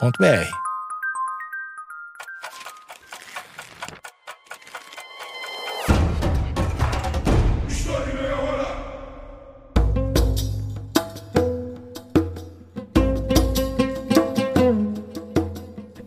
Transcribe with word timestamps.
agenciadepodcast.com.br 0.00 0.64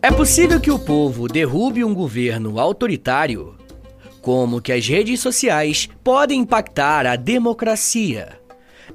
É 0.00 0.10
possível 0.10 0.60
que 0.60 0.70
o 0.70 0.78
povo 0.78 1.28
derrube 1.28 1.84
um 1.84 1.94
governo 1.94 2.58
autoritário? 2.58 3.56
Como 4.20 4.60
que 4.60 4.72
as 4.72 4.86
redes 4.86 5.20
sociais 5.20 5.88
podem 6.02 6.40
impactar 6.40 7.06
a 7.06 7.16
democracia? 7.16 8.37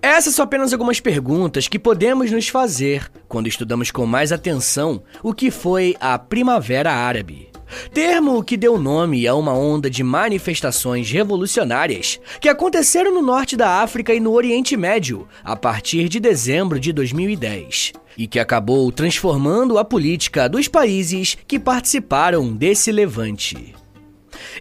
Essas 0.04 0.36
são 0.36 0.44
apenas 0.44 0.74
algumas 0.74 1.00
perguntas 1.00 1.70
que 1.70 1.80
podemos 1.80 2.30
nos 2.30 2.50
fazer 2.50 3.10
quando 3.26 3.48
estudamos 3.48 3.90
com 3.90 4.06
mais 4.06 4.34
atenção 4.34 5.02
o 5.24 5.34
que 5.34 5.50
foi 5.50 5.96
a 5.98 6.20
Primavera 6.20 6.92
Árabe. 6.92 7.48
Termo 7.94 8.44
que 8.44 8.58
deu 8.58 8.78
nome 8.78 9.26
a 9.26 9.34
uma 9.34 9.54
onda 9.54 9.90
de 9.90 10.04
manifestações 10.04 11.10
revolucionárias 11.10 12.20
que 12.42 12.50
aconteceram 12.50 13.14
no 13.14 13.22
norte 13.22 13.56
da 13.56 13.82
África 13.82 14.14
e 14.14 14.20
no 14.20 14.34
Oriente 14.34 14.76
Médio 14.76 15.26
a 15.42 15.56
partir 15.56 16.10
de 16.10 16.20
dezembro 16.20 16.82
de 16.82 16.92
2010 16.92 17.94
e 18.18 18.28
que 18.28 18.42
acabou 18.42 18.92
transformando 18.92 19.78
a 19.78 19.86
política 19.86 20.50
dos 20.50 20.68
países 20.68 21.38
que 21.48 21.58
participaram 21.58 22.52
desse 22.52 22.92
levante. 22.92 23.74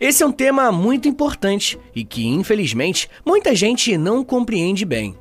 Esse 0.00 0.22
é 0.22 0.26
um 0.26 0.30
tema 0.30 0.70
muito 0.70 1.08
importante 1.08 1.76
e 1.92 2.04
que, 2.04 2.24
infelizmente, 2.24 3.10
muita 3.26 3.56
gente 3.56 3.98
não 3.98 4.22
compreende 4.22 4.84
bem. 4.84 5.16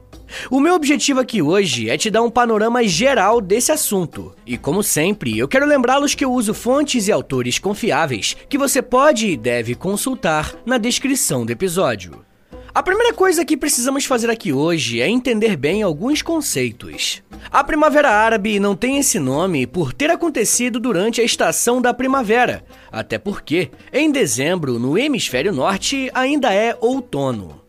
O 0.50 0.60
meu 0.60 0.76
objetivo 0.76 1.20
aqui 1.20 1.42
hoje 1.42 1.90
é 1.90 1.98
te 1.98 2.10
dar 2.10 2.22
um 2.22 2.30
panorama 2.30 2.84
geral 2.84 3.42
desse 3.42 3.72
assunto. 3.72 4.36
E 4.46 4.58
como 4.58 4.84
sempre, 4.84 5.38
eu 5.38 5.48
quero 5.48 5.66
lembrá-los 5.66 6.16
que 6.16 6.26
eu 6.26 6.32
uso 6.32 6.54
fontes 6.54 7.08
e 7.08 7.12
autores 7.12 7.60
confiáveis 7.60 8.36
que 8.50 8.58
você 8.58 8.82
pode 8.82 9.28
e 9.28 9.38
deve 9.38 9.76
consultar 9.76 10.56
na 10.66 10.78
descrição 10.78 11.46
do 11.46 11.52
episódio. 11.52 12.26
A 12.74 12.82
primeira 12.82 13.14
coisa 13.14 13.44
que 13.44 13.58
precisamos 13.58 14.06
fazer 14.06 14.30
aqui 14.30 14.54
hoje 14.54 15.02
é 15.02 15.10
entender 15.10 15.58
bem 15.58 15.84
alguns 15.84 16.22
conceitos. 16.22 17.22
A 17.52 17.66
Primavera 17.66 18.10
Árabe 18.10 18.62
não 18.62 18.78
tem 18.78 18.98
esse 18.98 19.20
nome 19.20 19.68
por 19.68 19.92
ter 19.92 20.10
acontecido 20.10 20.80
durante 20.80 21.20
a 21.20 21.24
estação 21.24 21.82
da 21.82 21.94
primavera, 21.94 22.64
até 22.90 23.18
porque, 23.18 23.70
em 23.92 24.10
dezembro, 24.10 24.80
no 24.80 24.98
hemisfério 24.98 25.52
norte, 25.52 26.10
ainda 26.14 26.54
é 26.54 26.78
outono. 26.80 27.61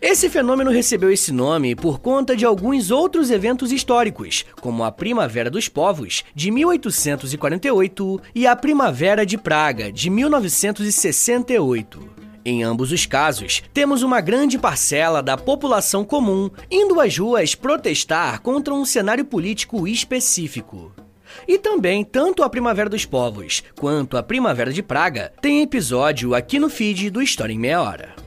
Esse 0.00 0.28
fenômeno 0.28 0.70
recebeu 0.70 1.10
esse 1.10 1.32
nome 1.32 1.74
por 1.74 1.98
conta 1.98 2.36
de 2.36 2.44
alguns 2.44 2.90
outros 2.90 3.30
eventos 3.30 3.72
históricos, 3.72 4.44
como 4.60 4.84
a 4.84 4.92
Primavera 4.92 5.50
dos 5.50 5.66
Povos, 5.68 6.22
de 6.34 6.50
1848, 6.50 8.20
e 8.34 8.46
a 8.46 8.54
Primavera 8.54 9.24
de 9.24 9.38
Praga, 9.38 9.90
de 9.92 10.10
1968. 10.10 12.16
Em 12.44 12.62
ambos 12.62 12.92
os 12.92 13.06
casos, 13.06 13.62
temos 13.74 14.02
uma 14.04 14.20
grande 14.20 14.56
parcela 14.56 15.20
da 15.20 15.36
população 15.36 16.04
comum 16.04 16.48
indo 16.70 17.00
às 17.00 17.18
ruas 17.18 17.56
protestar 17.56 18.40
contra 18.40 18.72
um 18.72 18.84
cenário 18.84 19.24
político 19.24 19.88
específico. 19.88 20.92
E 21.48 21.58
também, 21.58 22.04
tanto 22.04 22.44
a 22.44 22.48
Primavera 22.48 22.88
dos 22.88 23.04
Povos 23.04 23.64
quanto 23.76 24.16
a 24.16 24.22
Primavera 24.22 24.72
de 24.72 24.80
Praga 24.80 25.32
têm 25.40 25.62
episódio 25.62 26.36
aqui 26.36 26.60
no 26.60 26.70
feed 26.70 27.10
do 27.10 27.20
História 27.20 27.52
em 27.52 27.58
Meia 27.58 27.82
Hora. 27.82 28.25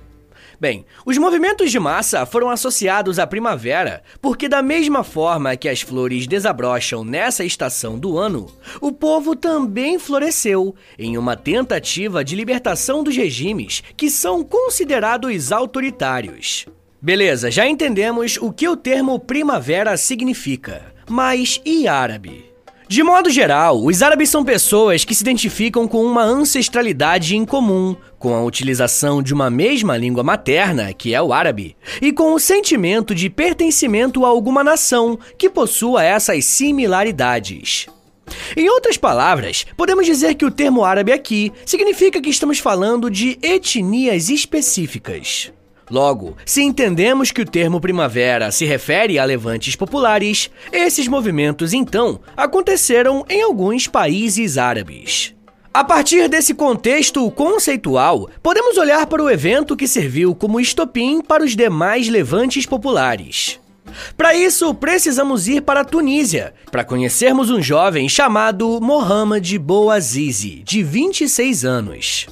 Bem, 0.60 0.86
os 1.06 1.18
movimentos 1.18 1.72
de 1.72 1.80
massa 1.80 2.26
foram 2.26 2.50
associados 2.50 3.18
à 3.18 3.26
primavera 3.26 4.04
porque, 4.22 4.50
da 4.50 4.62
mesma 4.62 5.06
forma 5.06 5.56
que 5.56 5.70
as 5.70 5.82
flores 5.82 6.28
desabrocham 6.28 7.06
nessa 7.06 7.46
estação 7.46 7.98
do 7.98 8.18
ano, 8.18 8.52
o 8.82 8.92
povo 8.92 9.38
também 9.38 9.98
floresceu 9.98 10.76
em 10.98 11.18
uma 11.18 11.38
tentativa 11.38 12.26
de 12.26 12.36
libertação 12.36 13.04
dos 13.04 13.16
regimes 13.16 13.82
que 13.96 14.10
são 14.10 14.44
considerados 14.44 15.52
autoritários. 15.54 16.66
Beleza, 17.02 17.50
já 17.50 17.66
entendemos 17.66 18.38
o 18.42 18.52
que 18.52 18.68
o 18.68 18.76
termo 18.76 19.18
primavera 19.18 19.96
significa. 19.96 20.94
Mas 21.10 21.62
e 21.66 21.88
árabe? 21.88 22.49
De 22.90 23.04
modo 23.04 23.30
geral, 23.30 23.86
os 23.86 24.02
árabes 24.02 24.32
são 24.32 24.44
pessoas 24.44 25.06
que 25.06 25.14
se 25.14 25.22
identificam 25.22 25.88
com 25.88 26.04
uma 26.04 26.24
ancestralidade 26.24 27.38
em 27.38 27.46
comum, 27.46 27.96
com 28.18 28.34
a 28.34 28.44
utilização 28.44 29.22
de 29.22 29.32
uma 29.32 29.48
mesma 29.48 29.96
língua 29.96 30.24
materna, 30.24 30.92
que 30.92 31.14
é 31.14 31.22
o 31.22 31.32
árabe, 31.32 31.78
e 32.02 32.12
com 32.12 32.34
o 32.34 32.40
sentimento 32.40 33.14
de 33.14 33.30
pertencimento 33.30 34.26
a 34.26 34.30
alguma 34.30 34.64
nação 34.64 35.20
que 35.38 35.52
possua 35.52 36.04
essas 36.04 36.46
similaridades. 36.46 37.86
Em 38.58 38.68
outras 38.70 38.98
palavras, 38.98 39.68
podemos 39.78 40.08
dizer 40.08 40.34
que 40.34 40.46
o 40.46 40.50
termo 40.50 40.84
árabe 40.84 41.12
aqui 41.12 41.54
significa 41.68 42.20
que 42.20 42.32
estamos 42.32 42.58
falando 42.58 43.08
de 43.08 43.38
etnias 43.44 44.30
específicas. 44.30 45.54
Logo, 45.90 46.38
se 46.46 46.62
entendemos 46.62 47.32
que 47.32 47.42
o 47.42 47.46
termo 47.46 47.82
primavera 47.82 48.52
se 48.52 48.66
refere 48.66 49.18
a 49.18 49.26
levantes 49.26 49.76
populares, 49.76 50.52
esses 50.72 51.08
movimentos 51.08 51.74
então 51.74 52.20
aconteceram 52.38 53.26
em 53.28 53.42
alguns 53.42 53.88
países 53.88 54.58
árabes. 54.58 55.34
A 55.74 55.84
partir 55.84 56.28
desse 56.28 56.54
contexto 56.54 57.30
conceitual, 57.32 58.30
podemos 58.42 58.78
olhar 58.78 59.06
para 59.08 59.24
o 59.24 59.30
evento 59.30 59.76
que 59.76 59.88
serviu 59.88 60.36
como 60.36 60.60
estopim 60.60 61.22
para 61.22 61.44
os 61.44 61.56
demais 61.56 62.08
levantes 62.08 62.66
populares. 62.66 63.60
Para 64.16 64.36
isso, 64.36 64.74
precisamos 64.74 65.48
ir 65.48 65.62
para 65.62 65.82
a 65.82 65.86
Tunísia, 65.86 66.54
para 66.72 66.84
conhecermos 66.84 67.50
um 67.50 67.62
jovem 67.62 68.08
chamado 68.08 68.80
Mohamed 68.82 69.58
Bouazizi, 69.58 70.62
de 70.64 70.84
26 70.84 71.66
anos. 71.66 72.28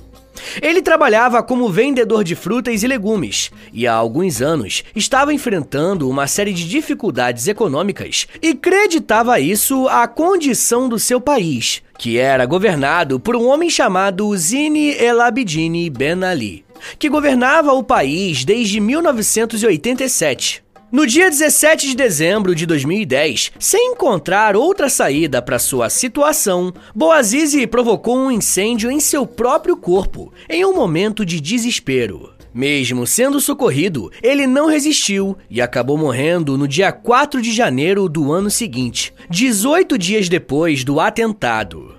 Ele 0.62 0.82
trabalhava 0.82 1.42
como 1.44 1.70
vendedor 1.70 2.24
de 2.24 2.36
frutas 2.36 2.84
e 2.84 2.88
legumes 2.88 3.52
e 3.74 3.88
há 3.88 3.94
alguns 3.94 4.42
anos 4.42 4.84
estava 4.96 5.34
enfrentando 5.34 6.10
uma 6.10 6.28
série 6.28 6.54
de 6.54 6.68
dificuldades 6.68 7.48
econômicas 7.48 8.28
e 8.42 8.54
creditava 8.54 9.40
isso 9.40 9.88
à 9.88 10.08
condição 10.08 10.88
do 10.90 11.00
seu 11.00 11.20
país, 11.20 11.82
que 11.98 12.18
era 12.18 12.46
governado 12.46 13.20
por 13.20 13.36
um 13.36 13.48
homem 13.48 13.70
chamado 13.70 14.36
Zine 14.38 14.92
El 14.92 15.22
Abidine 15.22 15.90
Ben 15.90 16.24
Ali, 16.24 16.66
que 17.00 17.10
governava 17.10 17.74
o 17.74 17.84
país 17.84 18.46
desde 18.46 18.80
1987. 18.80 20.67
No 20.90 21.06
dia 21.06 21.30
17 21.30 21.86
de 21.86 21.96
dezembro 21.98 22.56
de 22.56 22.66
2010, 22.66 23.52
sem 23.60 23.92
encontrar 23.92 24.56
outra 24.56 24.88
saída 24.88 25.42
para 25.42 25.60
sua 25.60 25.90
situação, 25.90 26.74
Boazizi 26.96 27.68
provocou 27.68 28.18
um 28.18 28.32
incêndio 28.32 28.90
em 28.90 28.98
seu 29.02 29.28
próprio 29.28 29.76
corpo, 29.76 30.32
em 30.50 30.64
um 30.64 30.74
momento 30.74 31.26
de 31.26 31.42
desespero. 31.42 32.32
Mesmo 32.54 33.06
sendo 33.06 33.42
socorrido, 33.42 34.10
ele 34.24 34.48
não 34.48 34.68
resistiu 34.68 35.38
e 35.50 35.62
acabou 35.62 35.98
morrendo 35.98 36.58
no 36.58 36.66
dia 36.66 36.94
4 36.94 37.42
de 37.42 37.52
janeiro 37.52 38.08
do 38.08 38.32
ano 38.32 38.50
seguinte, 38.50 39.14
18 39.30 39.98
dias 39.98 40.30
depois 40.30 40.86
do 40.86 41.02
atentado. 41.02 41.97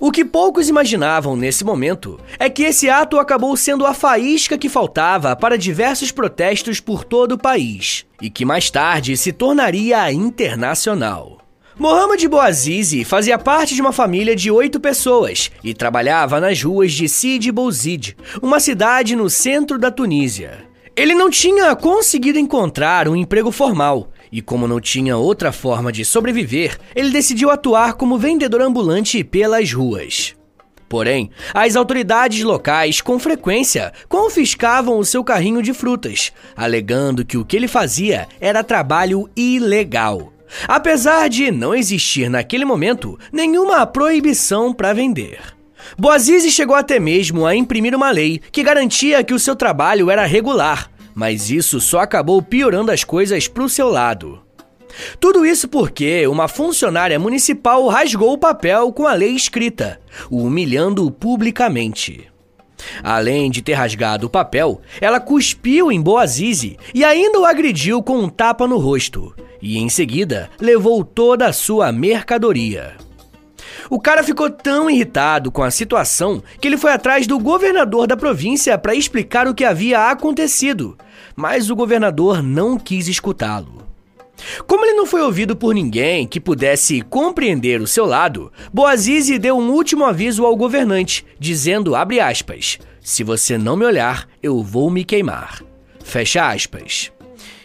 O 0.00 0.10
que 0.10 0.24
poucos 0.24 0.68
imaginavam 0.68 1.36
nesse 1.36 1.64
momento 1.64 2.18
é 2.38 2.50
que 2.50 2.62
esse 2.64 2.88
ato 2.90 3.18
acabou 3.18 3.56
sendo 3.56 3.86
a 3.86 3.94
faísca 3.94 4.58
que 4.58 4.68
faltava 4.68 5.34
para 5.36 5.58
diversos 5.58 6.10
protestos 6.10 6.80
por 6.80 7.04
todo 7.04 7.32
o 7.32 7.38
país 7.38 8.04
e 8.20 8.30
que 8.30 8.44
mais 8.44 8.70
tarde 8.70 9.16
se 9.16 9.32
tornaria 9.32 10.12
internacional. 10.12 11.38
Mohamed 11.78 12.26
Bouazizi 12.26 13.04
fazia 13.04 13.38
parte 13.38 13.74
de 13.74 13.82
uma 13.82 13.92
família 13.92 14.34
de 14.34 14.50
oito 14.50 14.80
pessoas 14.80 15.50
e 15.62 15.74
trabalhava 15.74 16.40
nas 16.40 16.62
ruas 16.62 16.90
de 16.92 17.06
Sidi 17.06 17.52
Bouzid, 17.52 18.16
uma 18.40 18.58
cidade 18.58 19.14
no 19.14 19.28
centro 19.28 19.78
da 19.78 19.90
Tunísia. 19.90 20.64
Ele 20.96 21.14
não 21.14 21.28
tinha 21.28 21.76
conseguido 21.76 22.38
encontrar 22.38 23.06
um 23.06 23.14
emprego 23.14 23.52
formal 23.52 24.10
e, 24.36 24.42
como 24.42 24.68
não 24.68 24.78
tinha 24.78 25.16
outra 25.16 25.50
forma 25.50 25.90
de 25.90 26.04
sobreviver, 26.04 26.78
ele 26.94 27.08
decidiu 27.08 27.48
atuar 27.48 27.94
como 27.94 28.18
vendedor 28.18 28.60
ambulante 28.60 29.24
pelas 29.24 29.72
ruas. 29.72 30.36
Porém, 30.90 31.30
as 31.54 31.74
autoridades 31.74 32.42
locais 32.42 33.00
com 33.00 33.18
frequência 33.18 33.94
confiscavam 34.10 34.98
o 34.98 35.04
seu 35.06 35.24
carrinho 35.24 35.62
de 35.62 35.72
frutas, 35.72 36.34
alegando 36.54 37.24
que 37.24 37.38
o 37.38 37.46
que 37.46 37.56
ele 37.56 37.66
fazia 37.66 38.28
era 38.38 38.62
trabalho 38.62 39.26
ilegal. 39.34 40.34
apesar 40.68 41.28
de 41.28 41.50
não 41.50 41.74
existir 41.74 42.30
naquele 42.30 42.64
momento 42.64 43.18
nenhuma 43.32 43.84
proibição 43.84 44.72
para 44.72 44.92
vender. 44.92 45.40
Boazizi 45.98 46.50
chegou 46.52 46.76
até 46.76 47.00
mesmo 47.00 47.44
a 47.44 47.56
imprimir 47.56 47.96
uma 47.96 48.10
lei 48.10 48.40
que 48.52 48.62
garantia 48.62 49.24
que 49.24 49.34
o 49.34 49.40
seu 49.40 49.56
trabalho 49.56 50.08
era 50.08 50.24
regular, 50.24 50.88
mas 51.16 51.50
isso 51.50 51.80
só 51.80 52.00
acabou 52.00 52.42
piorando 52.42 52.92
as 52.92 53.02
coisas 53.02 53.48
para 53.48 53.62
o 53.62 53.70
seu 53.70 53.88
lado. 53.88 54.38
Tudo 55.18 55.46
isso 55.46 55.66
porque 55.66 56.26
uma 56.26 56.46
funcionária 56.46 57.18
municipal 57.18 57.88
rasgou 57.88 58.34
o 58.34 58.38
papel 58.38 58.92
com 58.92 59.06
a 59.06 59.14
lei 59.14 59.30
escrita, 59.30 59.98
o 60.30 60.42
humilhando 60.42 61.10
publicamente. 61.10 62.28
Além 63.02 63.50
de 63.50 63.62
ter 63.62 63.72
rasgado 63.72 64.26
o 64.26 64.30
papel, 64.30 64.82
ela 65.00 65.18
cuspiu 65.18 65.90
em 65.90 66.00
Boazizi 66.00 66.76
e 66.94 67.02
ainda 67.02 67.40
o 67.40 67.46
agrediu 67.46 68.02
com 68.02 68.18
um 68.18 68.28
tapa 68.28 68.68
no 68.68 68.76
rosto, 68.76 69.34
e 69.60 69.78
em 69.78 69.88
seguida 69.88 70.50
levou 70.60 71.02
toda 71.02 71.46
a 71.46 71.52
sua 71.52 71.90
mercadoria. 71.92 72.94
O 73.88 74.00
cara 74.00 74.22
ficou 74.22 74.50
tão 74.50 74.90
irritado 74.90 75.50
com 75.50 75.62
a 75.62 75.70
situação 75.70 76.42
que 76.60 76.68
ele 76.68 76.76
foi 76.76 76.92
atrás 76.92 77.26
do 77.26 77.38
governador 77.38 78.06
da 78.06 78.16
província 78.16 78.76
para 78.76 78.94
explicar 78.94 79.46
o 79.46 79.54
que 79.54 79.64
havia 79.64 80.10
acontecido, 80.10 80.96
mas 81.36 81.70
o 81.70 81.76
governador 81.76 82.42
não 82.42 82.78
quis 82.78 83.06
escutá-lo. 83.06 83.86
Como 84.66 84.84
ele 84.84 84.94
não 84.94 85.06
foi 85.06 85.22
ouvido 85.22 85.56
por 85.56 85.74
ninguém 85.74 86.26
que 86.26 86.40
pudesse 86.40 87.00
compreender 87.02 87.80
o 87.80 87.86
seu 87.86 88.04
lado, 88.04 88.52
Boazizi 88.72 89.38
deu 89.38 89.56
um 89.56 89.70
último 89.70 90.04
aviso 90.04 90.44
ao 90.44 90.56
governante, 90.56 91.24
dizendo, 91.38 91.94
aspas, 91.94 92.78
se 93.00 93.22
você 93.22 93.56
não 93.56 93.76
me 93.76 93.84
olhar, 93.84 94.28
eu 94.42 94.62
vou 94.62 94.90
me 94.90 95.04
queimar. 95.04 95.62
Fecha 96.02 96.48
aspas. 96.48 97.12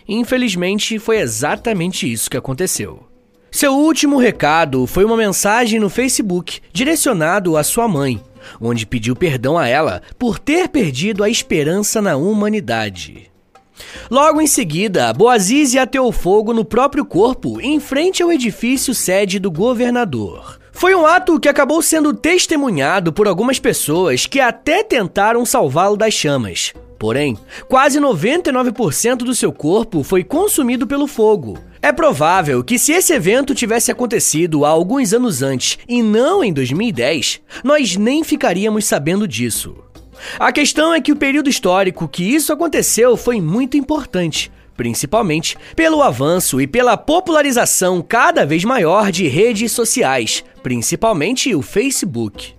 Infelizmente, 0.08 1.00
foi 1.00 1.18
exatamente 1.18 2.12
isso 2.12 2.30
que 2.30 2.38
aconteceu. 2.38 3.04
Seu 3.52 3.74
último 3.74 4.18
recado 4.18 4.88
foi 4.88 5.04
uma 5.04 5.18
mensagem 5.18 5.80
no 5.80 5.90
Facebook 5.90 6.62
direcionado 6.72 7.58
à 7.58 7.64
sua 7.64 7.88
mãe, 7.88 8.22
onde 8.60 8.86
pediu 8.86 9.16
perdão 9.16 9.58
a 9.58 9.68
ela 9.68 10.02
por 10.18 10.40
ter 10.40 10.70
perdido 10.70 11.24
a 11.24 11.30
esperança 11.30 12.02
na 12.02 12.16
humanidade. 12.16 13.31
Logo 14.10 14.42
em 14.42 14.48
seguida, 14.48 15.14
Boazizi 15.14 15.80
ateou 15.80 16.12
fogo 16.12 16.54
no 16.54 16.66
próprio 16.66 17.06
corpo 17.06 17.60
em 17.62 17.80
frente 17.80 18.22
ao 18.22 18.32
edifício 18.32 18.94
sede 18.94 19.40
do 19.40 19.52
governador. 19.52 20.60
Foi 20.72 20.96
um 20.96 21.06
ato 21.06 21.40
que 21.40 21.50
acabou 21.50 21.82
sendo 21.82 22.14
testemunhado 22.14 23.14
por 23.14 23.28
algumas 23.28 23.60
pessoas 23.60 24.26
que 24.26 24.40
até 24.40 24.84
tentaram 24.84 25.46
salvá-lo 25.46 25.96
das 25.96 26.14
chamas. 26.14 26.74
Porém, 26.98 27.38
quase 27.68 28.00
99% 28.00 29.18
do 29.18 29.34
seu 29.34 29.52
corpo 29.52 30.04
foi 30.04 30.24
consumido 30.24 30.86
pelo 30.86 31.08
fogo. 31.08 31.58
É 31.82 31.92
provável 31.92 32.64
que 32.64 32.78
se 32.78 32.92
esse 32.92 33.12
evento 33.12 33.56
tivesse 33.56 33.92
acontecido 33.92 34.64
há 34.64 34.70
alguns 34.70 35.12
anos 35.12 35.42
antes 35.42 35.80
e 35.90 36.04
não 36.04 36.44
em 36.44 36.54
2010, 36.54 37.42
nós 37.64 37.96
nem 37.96 38.24
ficaríamos 38.24 38.86
sabendo 38.86 39.28
disso. 39.28 39.76
A 40.40 40.52
questão 40.52 40.94
é 40.94 41.02
que 41.02 41.12
o 41.12 41.16
período 41.16 41.50
histórico 41.50 42.08
que 42.08 42.24
isso 42.24 42.52
aconteceu 42.54 43.16
foi 43.18 43.42
muito 43.42 43.78
importante, 43.78 44.52
principalmente 44.76 45.58
pelo 45.76 46.02
avanço 46.02 46.60
e 46.60 46.68
pela 46.68 46.98
popularização 46.98 48.02
cada 48.02 48.46
vez 48.46 48.64
maior 48.64 49.12
de 49.12 49.28
redes 49.28 49.72
sociais, 49.72 50.44
principalmente 50.64 51.54
o 51.54 51.62
Facebook. 51.62 52.54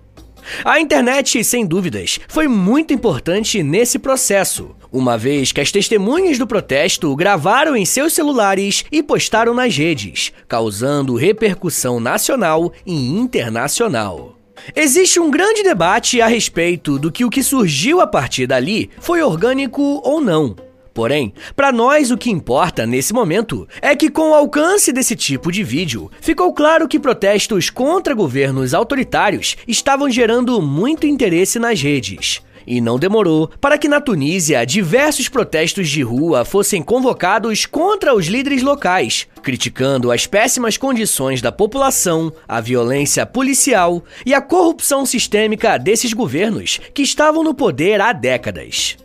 A 0.63 0.79
internet, 0.79 1.43
sem 1.43 1.65
dúvidas, 1.65 2.19
foi 2.27 2.47
muito 2.47 2.93
importante 2.93 3.63
nesse 3.63 3.97
processo, 3.97 4.75
uma 4.91 5.17
vez 5.17 5.51
que 5.51 5.61
as 5.61 5.71
testemunhas 5.71 6.37
do 6.37 6.45
protesto 6.45 7.15
gravaram 7.15 7.75
em 7.75 7.85
seus 7.85 8.13
celulares 8.13 8.85
e 8.91 9.01
postaram 9.01 9.53
nas 9.53 9.75
redes, 9.75 10.31
causando 10.47 11.15
repercussão 11.15 11.99
nacional 11.99 12.71
e 12.85 12.93
internacional. 12.93 14.37
Existe 14.75 15.19
um 15.19 15.29
grande 15.29 15.63
debate 15.63 16.21
a 16.21 16.27
respeito 16.27 16.97
do 16.97 17.11
que 17.11 17.25
o 17.25 17.29
que 17.29 17.43
surgiu 17.43 17.99
a 18.01 18.07
partir 18.07 18.47
dali 18.47 18.89
foi 18.99 19.21
orgânico 19.21 20.01
ou 20.03 20.21
não. 20.21 20.55
Porém, 20.93 21.33
para 21.55 21.71
nós 21.71 22.11
o 22.11 22.17
que 22.17 22.29
importa 22.29 22.85
nesse 22.85 23.13
momento 23.13 23.67
é 23.81 23.95
que 23.95 24.11
com 24.11 24.29
o 24.29 24.33
alcance 24.33 24.93
desse 24.93 25.15
tipo 25.15 25.51
de 25.51 25.63
vídeo, 25.63 26.09
ficou 26.21 26.53
claro 26.53 26.87
que 26.87 26.99
protestos 26.99 27.71
contra 27.71 28.13
governos 28.13 28.75
autoritários 28.75 29.57
estavam 29.67 30.09
gerando 30.09 30.61
muito 30.61 31.07
interesse 31.07 31.57
nas 31.57 31.81
redes. 31.81 32.43
E 32.65 32.79
não 32.79 32.97
demorou 32.97 33.47
para 33.59 33.77
que 33.77 33.87
na 33.87 33.99
Tunísia 33.99 34.65
diversos 34.65 35.27
protestos 35.27 35.89
de 35.89 36.01
rua 36.01 36.45
fossem 36.45 36.81
convocados 36.81 37.65
contra 37.65 38.15
os 38.15 38.27
líderes 38.27 38.61
locais, 38.61 39.27
criticando 39.41 40.11
as 40.11 40.25
péssimas 40.25 40.77
condições 40.77 41.41
da 41.41 41.51
população, 41.51 42.31
a 42.47 42.61
violência 42.61 43.25
policial 43.25 44.03
e 44.25 44.33
a 44.33 44.41
corrupção 44.41 45.05
sistêmica 45.05 45.77
desses 45.77 46.13
governos 46.13 46.79
que 46.93 47.01
estavam 47.01 47.43
no 47.43 47.53
poder 47.53 47.99
há 48.01 48.13
décadas. 48.13 48.97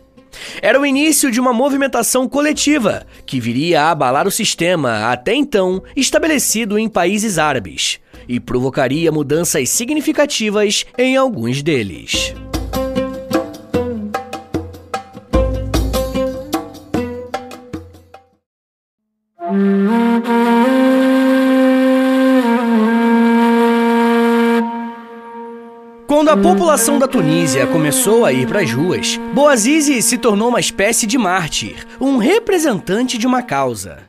Era 0.61 0.79
o 0.79 0.85
início 0.85 1.31
de 1.31 1.39
uma 1.39 1.53
movimentação 1.53 2.27
coletiva 2.27 3.05
que 3.25 3.39
viria 3.39 3.83
a 3.83 3.91
abalar 3.91 4.27
o 4.27 4.31
sistema 4.31 5.11
até 5.11 5.33
então 5.33 5.83
estabelecido 5.95 6.77
em 6.77 6.87
países 6.87 7.37
árabes 7.37 7.99
e 8.27 8.39
provocaria 8.39 9.11
mudanças 9.11 9.69
significativas 9.69 10.85
em 10.97 11.17
alguns 11.17 11.61
deles. 11.61 12.33
Quando 26.29 26.45
a 26.45 26.51
população 26.51 26.99
da 26.99 27.07
Tunísia 27.07 27.65
começou 27.65 28.23
a 28.23 28.31
ir 28.31 28.45
para 28.45 28.59
as 28.61 28.71
ruas, 28.71 29.19
Boazizi 29.33 29.99
se 30.03 30.15
tornou 30.15 30.49
uma 30.49 30.59
espécie 30.59 31.07
de 31.07 31.17
mártir, 31.17 31.87
um 31.99 32.17
representante 32.17 33.17
de 33.17 33.25
uma 33.25 33.41
causa. 33.41 34.01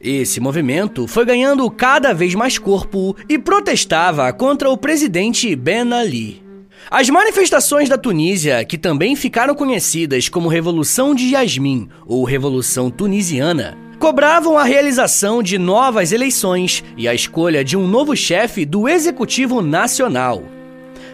Esse 0.00 0.38
movimento 0.38 1.08
foi 1.08 1.24
ganhando 1.24 1.68
cada 1.68 2.14
vez 2.14 2.32
mais 2.36 2.58
corpo 2.58 3.16
e 3.28 3.40
protestava 3.40 4.32
contra 4.32 4.70
o 4.70 4.76
presidente 4.76 5.56
Ben 5.56 5.92
Ali. 5.92 6.40
As 6.88 7.10
manifestações 7.10 7.88
da 7.88 7.98
Tunísia, 7.98 8.64
que 8.64 8.78
também 8.78 9.16
ficaram 9.16 9.56
conhecidas 9.56 10.28
como 10.28 10.48
Revolução 10.48 11.12
de 11.12 11.32
Yasmin 11.32 11.88
ou 12.06 12.22
Revolução 12.22 12.88
Tunisiana, 12.88 13.76
cobravam 13.98 14.56
a 14.56 14.62
realização 14.62 15.42
de 15.42 15.58
novas 15.58 16.12
eleições 16.12 16.84
e 16.96 17.08
a 17.08 17.14
escolha 17.14 17.64
de 17.64 17.76
um 17.76 17.88
novo 17.88 18.14
chefe 18.14 18.64
do 18.64 18.88
Executivo 18.88 19.60
Nacional. 19.60 20.57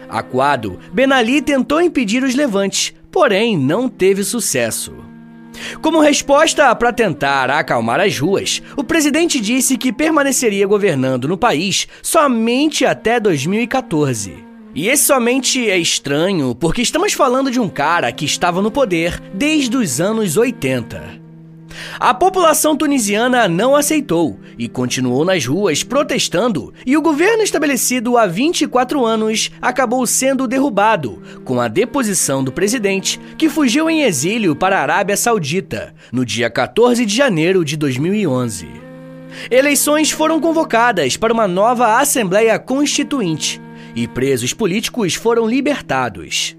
Aquado, 0.09 0.79
Ben 0.91 1.11
Ali 1.11 1.41
tentou 1.41 1.81
impedir 1.81 2.23
os 2.23 2.35
levantes, 2.35 2.93
porém 3.11 3.57
não 3.57 3.87
teve 3.87 4.23
sucesso. 4.23 4.93
Como 5.81 6.01
resposta 6.01 6.75
para 6.75 6.91
tentar 6.91 7.49
acalmar 7.49 7.99
as 7.99 8.19
ruas, 8.19 8.61
o 8.75 8.83
presidente 8.83 9.39
disse 9.39 9.77
que 9.77 9.93
permaneceria 9.93 10.67
governando 10.67 11.27
no 11.27 11.37
país 11.37 11.87
somente 12.01 12.85
até 12.85 13.19
2014. 13.19 14.43
E 14.73 14.89
esse 14.89 15.05
somente 15.05 15.69
é 15.69 15.77
estranho 15.77 16.53
porque 16.53 16.81
estamos 16.81 17.13
falando 17.13 17.49
de 17.49 17.59
um 17.59 17.69
cara 17.69 18.11
que 18.11 18.25
estava 18.25 18.61
no 18.61 18.69
poder 18.69 19.21
desde 19.33 19.77
os 19.77 20.01
anos 20.01 20.35
80. 20.35 21.24
A 21.99 22.13
população 22.13 22.75
tunisiana 22.75 23.47
não 23.47 23.75
aceitou 23.75 24.39
e 24.57 24.67
continuou 24.67 25.25
nas 25.25 25.45
ruas 25.45 25.83
protestando, 25.83 26.73
e 26.85 26.95
o 26.97 27.01
governo 27.01 27.43
estabelecido 27.43 28.17
há 28.17 28.25
24 28.25 29.05
anos 29.05 29.51
acabou 29.61 30.05
sendo 30.05 30.47
derrubado, 30.47 31.21
com 31.43 31.59
a 31.59 31.67
deposição 31.67 32.43
do 32.43 32.51
presidente, 32.51 33.19
que 33.37 33.49
fugiu 33.49 33.89
em 33.89 34.03
exílio 34.03 34.55
para 34.55 34.77
a 34.79 34.81
Arábia 34.81 35.17
Saudita, 35.17 35.93
no 36.11 36.25
dia 36.25 36.49
14 36.49 37.05
de 37.05 37.15
janeiro 37.15 37.63
de 37.63 37.77
2011. 37.77 38.67
Eleições 39.51 40.11
foram 40.11 40.39
convocadas 40.39 41.17
para 41.17 41.33
uma 41.33 41.47
nova 41.47 41.99
Assembleia 41.99 42.57
Constituinte 42.57 43.61
e 43.95 44.07
presos 44.07 44.53
políticos 44.53 45.15
foram 45.15 45.47
libertados. 45.47 46.55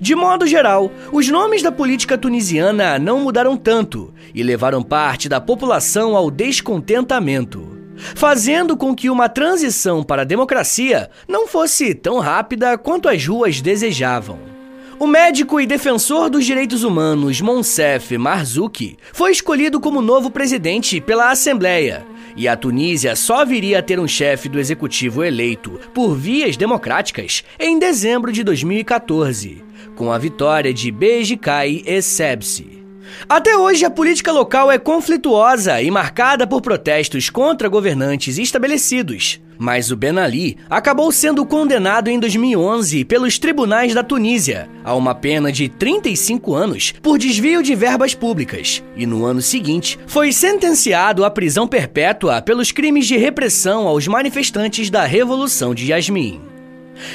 De 0.00 0.14
modo 0.14 0.46
geral, 0.46 0.90
os 1.12 1.28
nomes 1.28 1.62
da 1.62 1.72
política 1.72 2.16
tunisiana 2.18 2.98
não 2.98 3.20
mudaram 3.20 3.56
tanto 3.56 4.12
e 4.34 4.42
levaram 4.42 4.82
parte 4.82 5.28
da 5.28 5.40
população 5.40 6.16
ao 6.16 6.30
descontentamento, 6.30 7.78
fazendo 8.14 8.76
com 8.76 8.94
que 8.94 9.10
uma 9.10 9.28
transição 9.28 10.02
para 10.02 10.22
a 10.22 10.26
democracia 10.26 11.10
não 11.28 11.46
fosse 11.46 11.94
tão 11.94 12.18
rápida 12.18 12.76
quanto 12.78 13.08
as 13.08 13.26
ruas 13.26 13.60
desejavam. 13.60 14.52
O 14.98 15.06
médico 15.06 15.60
e 15.60 15.66
defensor 15.66 16.30
dos 16.30 16.44
direitos 16.44 16.84
humanos 16.84 17.40
Monsef 17.40 18.16
Marzouki 18.16 18.96
foi 19.12 19.32
escolhido 19.32 19.80
como 19.80 20.00
novo 20.00 20.30
presidente 20.30 21.00
pela 21.00 21.32
Assembleia, 21.32 22.06
e 22.36 22.48
a 22.48 22.56
Tunísia 22.56 23.14
só 23.16 23.44
viria 23.44 23.78
a 23.78 23.82
ter 23.82 23.98
um 24.00 24.08
chefe 24.08 24.48
do 24.48 24.58
executivo 24.58 25.22
eleito 25.22 25.80
por 25.92 26.14
vias 26.14 26.56
democráticas 26.56 27.44
em 27.58 27.78
dezembro 27.78 28.32
de 28.32 28.42
2014 28.42 29.72
com 29.94 30.10
a 30.10 30.18
vitória 30.18 30.72
de 30.72 30.90
Bejkai 30.90 31.82
Essebsi. 31.86 32.82
Até 33.28 33.56
hoje, 33.56 33.84
a 33.84 33.90
política 33.90 34.32
local 34.32 34.70
é 34.70 34.78
conflituosa 34.78 35.82
e 35.82 35.90
marcada 35.90 36.46
por 36.46 36.62
protestos 36.62 37.28
contra 37.28 37.68
governantes 37.68 38.38
estabelecidos. 38.38 39.40
Mas 39.62 39.92
o 39.92 39.96
Ben 39.96 40.18
Ali 40.18 40.56
acabou 40.68 41.12
sendo 41.12 41.46
condenado 41.46 42.08
em 42.08 42.18
2011 42.18 43.04
pelos 43.04 43.38
tribunais 43.38 43.94
da 43.94 44.02
Tunísia 44.02 44.68
a 44.82 44.92
uma 44.92 45.14
pena 45.14 45.52
de 45.52 45.68
35 45.68 46.52
anos 46.52 46.92
por 47.00 47.16
desvio 47.16 47.62
de 47.62 47.72
verbas 47.76 48.12
públicas 48.12 48.82
e 48.96 49.06
no 49.06 49.24
ano 49.24 49.40
seguinte 49.40 49.96
foi 50.04 50.32
sentenciado 50.32 51.24
à 51.24 51.30
prisão 51.30 51.68
perpétua 51.68 52.42
pelos 52.42 52.72
crimes 52.72 53.06
de 53.06 53.16
repressão 53.16 53.86
aos 53.86 54.08
manifestantes 54.08 54.90
da 54.90 55.04
Revolução 55.04 55.72
de 55.72 55.92
Yasmin. 55.92 56.40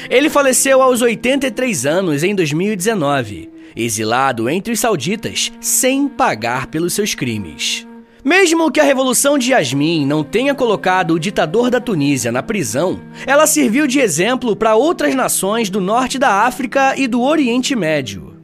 Ele 0.08 0.30
faleceu 0.30 0.80
aos 0.80 1.02
83 1.02 1.84
anos 1.84 2.22
em 2.22 2.34
2019 2.34 3.50
exilado 3.76 4.48
entre 4.48 4.72
os 4.72 4.80
sauditas 4.80 5.52
sem 5.60 6.08
pagar 6.08 6.68
pelos 6.68 6.94
seus 6.94 7.14
crimes. 7.14 7.87
Mesmo 8.28 8.70
que 8.70 8.78
a 8.78 8.84
Revolução 8.84 9.38
de 9.38 9.52
Yasmin 9.52 10.04
não 10.04 10.22
tenha 10.22 10.54
colocado 10.54 11.14
o 11.14 11.18
ditador 11.18 11.70
da 11.70 11.80
Tunísia 11.80 12.30
na 12.30 12.42
prisão, 12.42 13.00
ela 13.26 13.46
serviu 13.46 13.86
de 13.86 14.00
exemplo 14.00 14.54
para 14.54 14.76
outras 14.76 15.14
nações 15.14 15.70
do 15.70 15.80
norte 15.80 16.18
da 16.18 16.44
África 16.44 16.92
e 16.94 17.08
do 17.08 17.22
Oriente 17.22 17.74
Médio. 17.74 18.36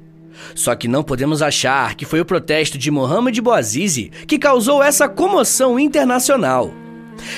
Só 0.54 0.74
que 0.74 0.88
não 0.88 1.02
podemos 1.02 1.42
achar 1.42 1.96
que 1.96 2.06
foi 2.06 2.18
o 2.18 2.24
protesto 2.24 2.78
de 2.78 2.90
Mohamed 2.90 3.42
Bouazizi 3.42 4.10
que 4.26 4.38
causou 4.38 4.82
essa 4.82 5.06
comoção 5.06 5.78
internacional. 5.78 6.72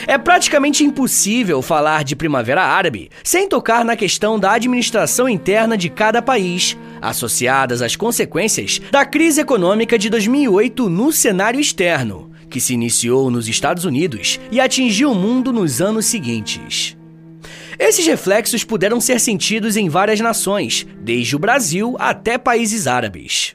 É 0.06 0.16
praticamente 0.16 0.84
impossível 0.84 1.60
falar 1.60 2.04
de 2.04 2.14
Primavera 2.14 2.62
Árabe 2.62 3.10
sem 3.24 3.48
tocar 3.48 3.84
na 3.84 3.96
questão 3.96 4.38
da 4.38 4.52
administração 4.52 5.28
interna 5.28 5.76
de 5.76 5.88
cada 5.90 6.22
país, 6.22 6.78
associadas 7.02 7.82
às 7.82 7.96
consequências 7.96 8.80
da 8.92 9.04
crise 9.04 9.40
econômica 9.40 9.98
de 9.98 10.08
2008 10.08 10.88
no 10.88 11.10
cenário 11.10 11.58
externo, 11.58 12.35
que 12.48 12.60
se 12.60 12.74
iniciou 12.74 13.30
nos 13.30 13.48
Estados 13.48 13.84
Unidos 13.84 14.40
e 14.50 14.60
atingiu 14.60 15.12
o 15.12 15.14
mundo 15.14 15.52
nos 15.52 15.80
anos 15.80 16.06
seguintes. 16.06 16.96
Esses 17.78 18.06
reflexos 18.06 18.64
puderam 18.64 19.00
ser 19.00 19.20
sentidos 19.20 19.76
em 19.76 19.88
várias 19.88 20.20
nações, 20.20 20.86
desde 21.00 21.36
o 21.36 21.38
Brasil 21.38 21.94
até 21.98 22.38
países 22.38 22.86
árabes. 22.86 23.54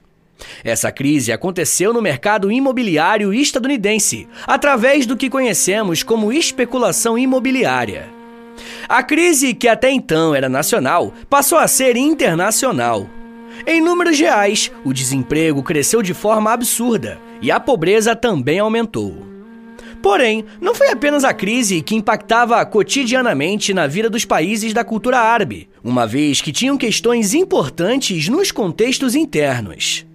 Essa 0.63 0.91
crise 0.91 1.31
aconteceu 1.31 1.93
no 1.93 2.01
mercado 2.01 2.51
imobiliário 2.51 3.33
estadunidense, 3.33 4.27
através 4.45 5.05
do 5.05 5.17
que 5.17 5.29
conhecemos 5.29 6.03
como 6.03 6.31
especulação 6.31 7.17
imobiliária. 7.17 8.09
A 8.87 9.01
crise, 9.01 9.53
que 9.53 9.67
até 9.67 9.89
então 9.91 10.35
era 10.35 10.49
nacional, 10.49 11.13
passou 11.29 11.57
a 11.57 11.67
ser 11.67 11.95
internacional. 11.95 13.09
Em 13.65 13.79
números 13.79 14.19
reais, 14.19 14.71
o 14.83 14.93
desemprego 14.93 15.61
cresceu 15.61 16.01
de 16.01 16.13
forma 16.13 16.51
absurda 16.51 17.19
e 17.41 17.51
a 17.51 17.59
pobreza 17.59 18.15
também 18.15 18.59
aumentou. 18.59 19.27
Porém, 20.01 20.43
não 20.59 20.73
foi 20.73 20.89
apenas 20.89 21.23
a 21.23 21.33
crise 21.33 21.81
que 21.81 21.95
impactava 21.95 22.65
cotidianamente 22.65 23.71
na 23.73 23.85
vida 23.85 24.09
dos 24.09 24.25
países 24.25 24.73
da 24.73 24.83
cultura 24.83 25.19
árabe, 25.19 25.69
uma 25.83 26.07
vez 26.07 26.41
que 26.41 26.51
tinham 26.51 26.75
questões 26.75 27.35
importantes 27.35 28.27
nos 28.27 28.51
contextos 28.51 29.13
internos. 29.13 30.05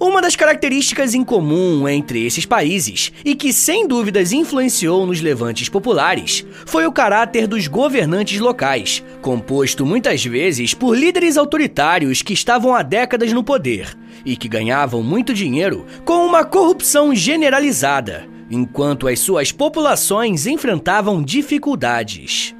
Uma 0.00 0.22
das 0.22 0.34
características 0.34 1.14
em 1.14 1.22
comum 1.22 1.88
entre 1.88 2.24
esses 2.24 2.44
países, 2.46 3.12
e 3.24 3.34
que 3.34 3.52
sem 3.52 3.86
dúvidas 3.86 4.32
influenciou 4.32 5.06
nos 5.06 5.20
levantes 5.20 5.68
populares, 5.68 6.44
foi 6.64 6.86
o 6.86 6.92
caráter 6.92 7.46
dos 7.46 7.66
governantes 7.66 8.40
locais, 8.40 9.02
composto 9.20 9.86
muitas 9.86 10.24
vezes 10.24 10.74
por 10.74 10.96
líderes 10.96 11.36
autoritários 11.36 12.22
que 12.22 12.32
estavam 12.32 12.74
há 12.74 12.82
décadas 12.82 13.32
no 13.32 13.44
poder 13.44 13.96
e 14.24 14.36
que 14.36 14.48
ganhavam 14.48 15.02
muito 15.02 15.32
dinheiro 15.32 15.86
com 16.04 16.26
uma 16.26 16.44
corrupção 16.44 17.14
generalizada, 17.14 18.26
enquanto 18.50 19.06
as 19.06 19.20
suas 19.20 19.52
populações 19.52 20.46
enfrentavam 20.46 21.22
dificuldades. 21.22 22.55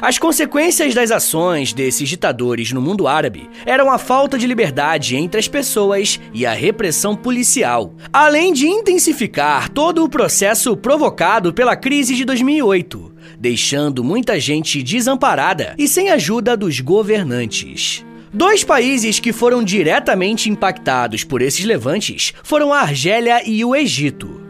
As 0.00 0.18
consequências 0.18 0.94
das 0.94 1.10
ações 1.10 1.72
desses 1.72 2.08
ditadores 2.08 2.72
no 2.72 2.80
mundo 2.80 3.06
árabe 3.06 3.48
eram 3.66 3.90
a 3.90 3.98
falta 3.98 4.38
de 4.38 4.46
liberdade 4.46 5.16
entre 5.16 5.38
as 5.38 5.48
pessoas 5.48 6.20
e 6.32 6.44
a 6.46 6.52
repressão 6.52 7.16
policial, 7.16 7.94
além 8.12 8.52
de 8.52 8.66
intensificar 8.66 9.68
todo 9.68 10.04
o 10.04 10.08
processo 10.08 10.76
provocado 10.76 11.52
pela 11.52 11.76
crise 11.76 12.14
de 12.14 12.24
2008, 12.24 13.14
deixando 13.38 14.02
muita 14.04 14.38
gente 14.38 14.82
desamparada 14.82 15.74
e 15.78 15.86
sem 15.86 16.10
ajuda 16.10 16.56
dos 16.56 16.80
governantes. 16.80 18.04
Dois 18.32 18.62
países 18.62 19.18
que 19.18 19.32
foram 19.32 19.64
diretamente 19.64 20.50
impactados 20.50 21.24
por 21.24 21.40
esses 21.40 21.64
levantes 21.64 22.34
foram 22.42 22.72
a 22.72 22.80
Argélia 22.80 23.42
e 23.48 23.64
o 23.64 23.74
Egito. 23.74 24.47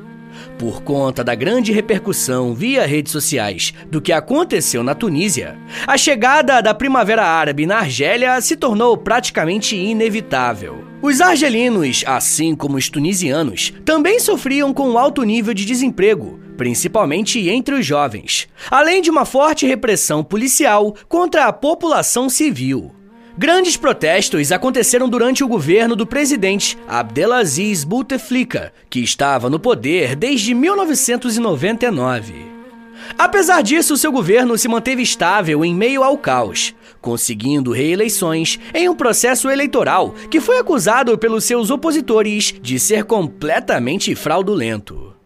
Por 0.59 0.83
conta 0.83 1.23
da 1.23 1.37
grande 1.37 1.71
repercussão 1.71 2.53
via 2.53 2.85
redes 2.85 3.13
sociais 3.13 3.73
do 3.89 4.01
que 4.01 4.13
aconteceu 4.13 4.83
na 4.83 4.93
Tunísia, 4.93 5.57
a 5.87 5.97
chegada 5.97 6.61
da 6.61 6.75
Primavera 6.75 7.25
Árabe 7.25 7.65
na 7.65 7.79
Argélia 7.79 8.41
se 8.41 8.57
tornou 8.57 8.97
praticamente 8.97 9.77
inevitável. 9.77 10.85
Os 11.01 11.21
argelinos, 11.21 12.03
assim 12.05 12.57
como 12.57 12.77
os 12.77 12.89
tunisianos, 12.89 13.73
também 13.85 14.19
sofriam 14.19 14.75
com 14.75 14.91
um 14.91 14.99
alto 14.99 15.23
nível 15.23 15.55
de 15.55 15.65
desemprego, 15.65 16.41
principalmente 16.57 17.49
entre 17.49 17.77
os 17.77 17.87
jovens, 17.87 18.49
além 18.69 19.01
de 19.01 19.11
uma 19.11 19.25
forte 19.25 19.65
repressão 19.65 20.25
policial 20.25 20.93
contra 21.09 21.45
a 21.45 21.53
população 21.53 22.29
civil. 22.29 22.98
Grandes 23.39 23.77
protestos 23.77 24.51
aconteceram 24.51 25.09
durante 25.09 25.45
o 25.45 25.49
governo 25.49 25.95
do 25.95 26.05
presidente 26.05 26.77
Abdelaziz 26.89 27.85
Bouteflika, 27.85 28.73
que 28.91 28.99
estava 28.99 29.49
no 29.49 29.61
poder 29.61 30.17
desde 30.17 30.53
1999. 30.53 32.35
Apesar 33.17 33.63
disso, 33.63 33.97
seu 33.97 34.11
governo 34.11 34.59
se 34.59 34.67
manteve 34.67 35.03
estável 35.03 35.65
em 35.65 35.73
meio 35.73 36.03
ao 36.03 36.19
caos, 36.19 36.75
conseguindo 37.01 37.71
reeleições 37.71 38.59
em 38.75 38.89
um 38.89 38.95
processo 38.97 39.49
eleitoral 39.49 40.17
que 40.29 40.41
foi 40.41 40.59
acusado 40.59 41.17
pelos 41.17 41.45
seus 41.45 41.71
opositores 41.71 42.53
de 42.61 42.77
ser 42.81 43.05
completamente 43.05 44.17
fraudulento. 44.17 45.18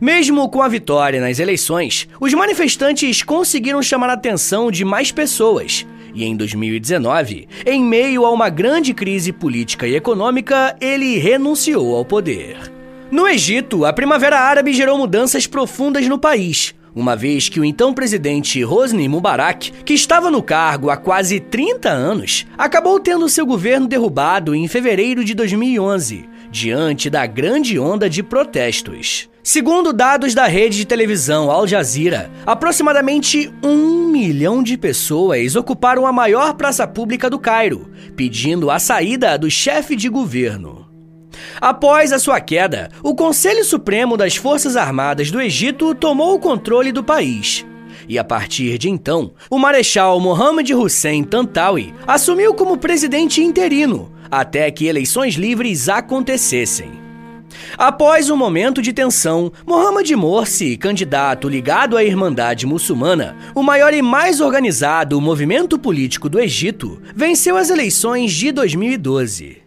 Mesmo 0.00 0.48
com 0.48 0.62
a 0.62 0.68
vitória 0.68 1.20
nas 1.20 1.38
eleições, 1.38 2.08
os 2.20 2.34
manifestantes 2.34 3.22
conseguiram 3.22 3.82
chamar 3.82 4.10
a 4.10 4.14
atenção 4.14 4.70
de 4.70 4.84
mais 4.84 5.12
pessoas 5.12 5.86
e 6.14 6.24
em 6.24 6.36
2019, 6.36 7.48
em 7.64 7.84
meio 7.84 8.24
a 8.24 8.30
uma 8.30 8.48
grande 8.48 8.92
crise 8.92 9.32
política 9.32 9.86
e 9.86 9.94
econômica, 9.94 10.76
ele 10.80 11.18
renunciou 11.18 11.94
ao 11.94 12.04
poder. 12.04 12.56
No 13.10 13.26
Egito, 13.26 13.84
a 13.84 13.92
Primavera 13.92 14.38
Árabe 14.38 14.72
gerou 14.72 14.96
mudanças 14.96 15.46
profundas 15.46 16.06
no 16.06 16.18
país, 16.18 16.74
uma 16.94 17.16
vez 17.16 17.48
que 17.48 17.60
o 17.60 17.64
então 17.64 17.94
presidente 17.94 18.64
Hosni 18.64 19.08
Mubarak, 19.08 19.72
que 19.84 19.94
estava 19.94 20.30
no 20.30 20.42
cargo 20.42 20.90
há 20.90 20.96
quase 20.96 21.38
30 21.38 21.88
anos, 21.88 22.46
acabou 22.58 22.98
tendo 22.98 23.28
seu 23.28 23.46
governo 23.46 23.86
derrubado 23.86 24.54
em 24.54 24.66
fevereiro 24.66 25.24
de 25.24 25.34
2011, 25.34 26.28
diante 26.50 27.08
da 27.08 27.26
grande 27.26 27.78
onda 27.78 28.10
de 28.10 28.22
protestos. 28.22 29.28
Segundo 29.42 29.92
dados 29.92 30.34
da 30.34 30.46
rede 30.46 30.76
de 30.76 30.84
televisão 30.84 31.50
Al 31.50 31.66
Jazeera, 31.66 32.30
aproximadamente 32.44 33.50
um 33.62 34.06
milhão 34.08 34.62
de 34.62 34.76
pessoas 34.76 35.56
ocuparam 35.56 36.06
a 36.06 36.12
maior 36.12 36.54
praça 36.54 36.86
pública 36.86 37.30
do 37.30 37.38
Cairo, 37.38 37.90
pedindo 38.14 38.70
a 38.70 38.78
saída 38.78 39.38
do 39.38 39.50
chefe 39.50 39.96
de 39.96 40.08
governo. 40.08 40.86
Após 41.60 42.12
a 42.12 42.18
sua 42.18 42.40
queda, 42.40 42.90
o 43.02 43.14
Conselho 43.14 43.64
Supremo 43.64 44.16
das 44.16 44.36
Forças 44.36 44.76
Armadas 44.76 45.30
do 45.30 45.40
Egito 45.40 45.94
tomou 45.94 46.34
o 46.34 46.38
controle 46.38 46.92
do 46.92 47.02
país. 47.02 47.64
E 48.08 48.18
a 48.18 48.24
partir 48.24 48.76
de 48.76 48.90
então, 48.90 49.32
o 49.48 49.58
Marechal 49.58 50.18
Mohammed 50.20 50.74
Hussein 50.74 51.22
Tantawi 51.22 51.94
assumiu 52.06 52.52
como 52.54 52.76
presidente 52.76 53.42
interino, 53.42 54.10
até 54.30 54.70
que 54.70 54.86
eleições 54.86 55.34
livres 55.34 55.88
acontecessem. 55.88 57.00
Após 57.76 58.30
um 58.30 58.36
momento 58.36 58.80
de 58.80 58.92
tensão, 58.92 59.52
Mohamed 59.66 60.14
Morsi, 60.14 60.76
candidato 60.76 61.48
ligado 61.48 61.96
à 61.96 62.04
Irmandade 62.04 62.66
Muçulmana, 62.66 63.36
o 63.54 63.62
maior 63.62 63.92
e 63.92 64.02
mais 64.02 64.40
organizado 64.40 65.20
movimento 65.20 65.78
político 65.78 66.28
do 66.28 66.38
Egito, 66.38 67.00
venceu 67.14 67.56
as 67.56 67.70
eleições 67.70 68.32
de 68.32 68.52
2012. 68.52 69.62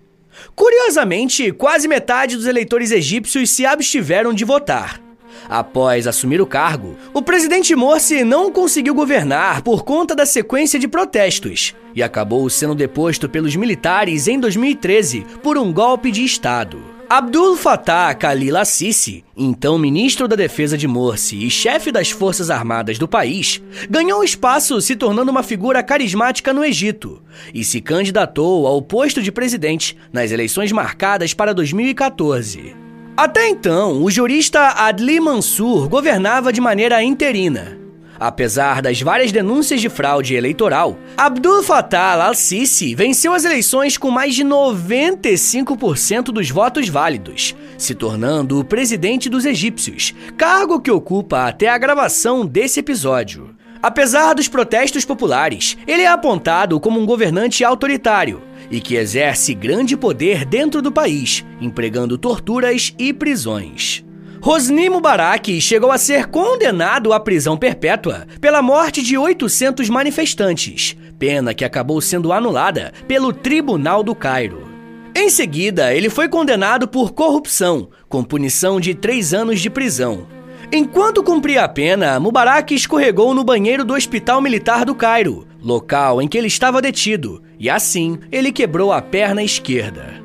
Curiosamente, 0.56 1.52
quase 1.52 1.88
metade 1.88 2.36
dos 2.36 2.46
eleitores 2.46 2.92
egípcios 2.92 3.50
se 3.50 3.66
abstiveram 3.66 4.34
de 4.34 4.46
votar. 4.46 5.03
Após 5.50 6.08
assumir 6.08 6.42
o 6.42 6.48
cargo, 6.48 6.96
o 7.14 7.22
presidente 7.22 7.76
Morsi 7.76 8.24
não 8.24 8.52
conseguiu 8.52 8.94
governar 8.94 9.62
por 9.62 9.84
conta 9.84 10.16
da 10.16 10.26
sequência 10.26 10.80
de 10.80 10.88
protestos 10.88 11.76
e 11.96 12.02
acabou 12.02 12.50
sendo 12.50 12.76
deposto 12.76 13.30
pelos 13.30 13.56
militares 13.56 14.28
em 14.28 14.40
2013 14.40 15.26
por 15.42 15.58
um 15.58 15.72
golpe 15.72 16.12
de 16.12 16.24
Estado. 16.24 16.94
Abdul 17.10 17.56
Fattah 17.56 18.12
Khalil 18.16 18.58
Assisi, 18.58 19.24
então 19.38 19.78
ministro 19.78 20.28
da 20.28 20.36
Defesa 20.36 20.76
de 20.76 20.88
Morsi 20.88 21.46
e 21.46 21.52
chefe 21.52 21.92
das 21.92 22.10
Forças 22.10 22.50
Armadas 22.50 22.98
do 22.98 23.08
país, 23.08 23.62
ganhou 23.88 24.24
espaço 24.24 24.82
se 24.82 24.96
tornando 24.96 25.30
uma 25.30 25.44
figura 25.44 25.84
carismática 25.84 26.52
no 26.52 26.66
Egito 26.66 27.22
e 27.54 27.64
se 27.64 27.82
candidatou 27.82 28.66
ao 28.66 28.82
posto 28.82 29.22
de 29.22 29.32
presidente 29.32 29.96
nas 30.12 30.32
eleições 30.32 30.72
marcadas 30.72 31.36
para 31.36 31.54
2014. 31.54 32.83
Até 33.16 33.48
então, 33.48 34.02
o 34.02 34.10
jurista 34.10 34.70
Adli 34.76 35.20
Mansur 35.20 35.88
governava 35.88 36.52
de 36.52 36.60
maneira 36.60 37.04
interina. 37.04 37.78
Apesar 38.20 38.82
das 38.82 39.00
várias 39.02 39.32
denúncias 39.32 39.80
de 39.82 39.88
fraude 39.88 40.34
eleitoral, 40.34 40.98
Abdul 41.16 41.62
Fattah 41.62 42.26
al-Sisi 42.26 42.96
venceu 42.96 43.32
as 43.32 43.46
eleições 43.46 44.00
com 44.00 44.10
mais 44.10 44.34
de 44.34 44.44
95% 44.44 46.26
dos 46.32 46.50
votos 46.50 46.90
válidos, 46.90 47.56
se 47.78 47.94
tornando 47.94 48.60
o 48.60 48.64
presidente 48.64 49.30
dos 49.30 49.46
egípcios, 49.46 50.16
cargo 50.36 50.82
que 50.82 50.90
ocupa 50.90 51.46
até 51.46 51.70
a 51.70 51.78
gravação 51.78 52.44
desse 52.44 52.80
episódio. 52.80 53.56
Apesar 53.80 54.34
dos 54.34 54.48
protestos 54.48 55.06
populares, 55.06 55.78
ele 55.86 56.02
é 56.02 56.08
apontado 56.08 56.80
como 56.80 57.00
um 57.00 57.06
governante 57.06 57.64
autoritário 57.64 58.42
e 58.74 58.82
que 58.82 58.96
exerce 58.96 59.54
grande 59.54 59.96
poder 59.96 60.46
dentro 60.46 60.82
do 60.82 60.92
país, 60.92 61.46
empregando 61.62 62.18
torturas 62.18 62.92
e 62.98 63.14
prisões. 63.14 64.04
Hosni 64.42 64.90
Mubarak 64.90 65.62
chegou 65.62 65.92
a 65.92 65.98
ser 66.00 66.26
condenado 66.26 67.14
à 67.14 67.20
prisão 67.20 67.56
perpétua 67.56 68.26
pela 68.42 68.64
morte 68.64 69.04
de 69.04 69.16
800 69.16 69.90
manifestantes, 69.90 70.98
pena 71.20 71.54
que 71.54 71.64
acabou 71.64 72.02
sendo 72.02 72.34
anulada 72.34 72.92
pelo 73.08 73.32
Tribunal 73.32 74.02
do 74.02 74.16
Cairo. 74.16 74.68
Em 75.16 75.30
seguida, 75.30 75.94
ele 75.94 76.10
foi 76.10 76.28
condenado 76.28 76.88
por 76.88 77.12
corrupção, 77.12 77.90
com 78.10 78.24
punição 78.24 78.80
de 78.80 78.96
três 78.96 79.36
anos 79.36 79.62
de 79.62 79.70
prisão. 79.70 80.26
Enquanto 80.72 81.22
cumpria 81.22 81.64
a 81.64 81.70
pena, 81.70 82.20
Mubarak 82.20 82.74
escorregou 82.74 83.36
no 83.36 83.44
banheiro 83.44 83.86
do 83.86 83.94
Hospital 83.94 84.42
Militar 84.42 84.84
do 84.84 84.96
Cairo, 84.96 85.48
local 85.64 86.22
em 86.22 86.28
que 86.28 86.38
ele 86.38 86.48
estava 86.48 86.82
detido, 86.82 87.42
e 87.58 87.70
assim 87.70 88.20
ele 88.32 88.52
quebrou 88.52 88.92
a 88.92 89.02
perna 89.02 89.42
esquerda. 89.42 90.22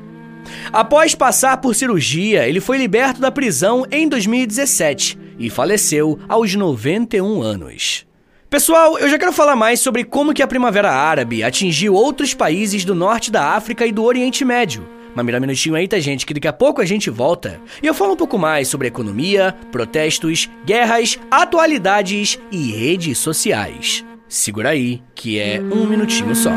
Após 0.72 1.14
passar 1.14 1.58
por 1.58 1.74
cirurgia, 1.74 2.46
ele 2.46 2.60
foi 2.60 2.78
liberto 2.78 3.20
da 3.20 3.30
prisão 3.30 3.86
em 3.90 4.08
2017 4.08 5.18
e 5.38 5.48
faleceu 5.48 6.18
aos 6.28 6.54
91 6.54 7.40
anos. 7.42 8.06
Pessoal, 8.50 8.98
eu 8.98 9.08
já 9.10 9.18
quero 9.18 9.32
falar 9.32 9.54
mais 9.54 9.78
sobre 9.78 10.04
como 10.04 10.32
que 10.32 10.42
a 10.42 10.46
Primavera 10.46 10.90
Árabe 10.90 11.42
atingiu 11.42 11.94
outros 11.94 12.32
países 12.32 12.84
do 12.84 12.94
norte 12.94 13.30
da 13.30 13.54
África 13.54 13.86
e 13.86 13.92
do 13.92 14.02
Oriente 14.02 14.44
Médio. 14.44 14.88
Mas 15.14 15.24
me 15.24 15.32
dá 15.32 15.38
um 15.38 15.40
minutinho 15.42 15.74
aí, 15.74 15.86
tá, 15.86 15.98
gente, 15.98 16.24
que 16.24 16.32
daqui 16.32 16.48
a 16.48 16.52
pouco 16.52 16.80
a 16.80 16.84
gente 16.84 17.10
volta. 17.10 17.60
E 17.82 17.86
eu 17.86 17.92
falo 17.92 18.12
um 18.12 18.16
pouco 18.16 18.38
mais 18.38 18.68
sobre 18.68 18.88
economia, 18.88 19.54
protestos, 19.70 20.48
guerras, 20.64 21.18
atualidades 21.30 22.38
e 22.50 22.72
redes 22.72 23.18
sociais. 23.18 24.04
Segura 24.28 24.70
aí, 24.70 25.02
que 25.14 25.38
é 25.38 25.58
um 25.58 25.86
minutinho 25.86 26.34
só. 26.36 26.52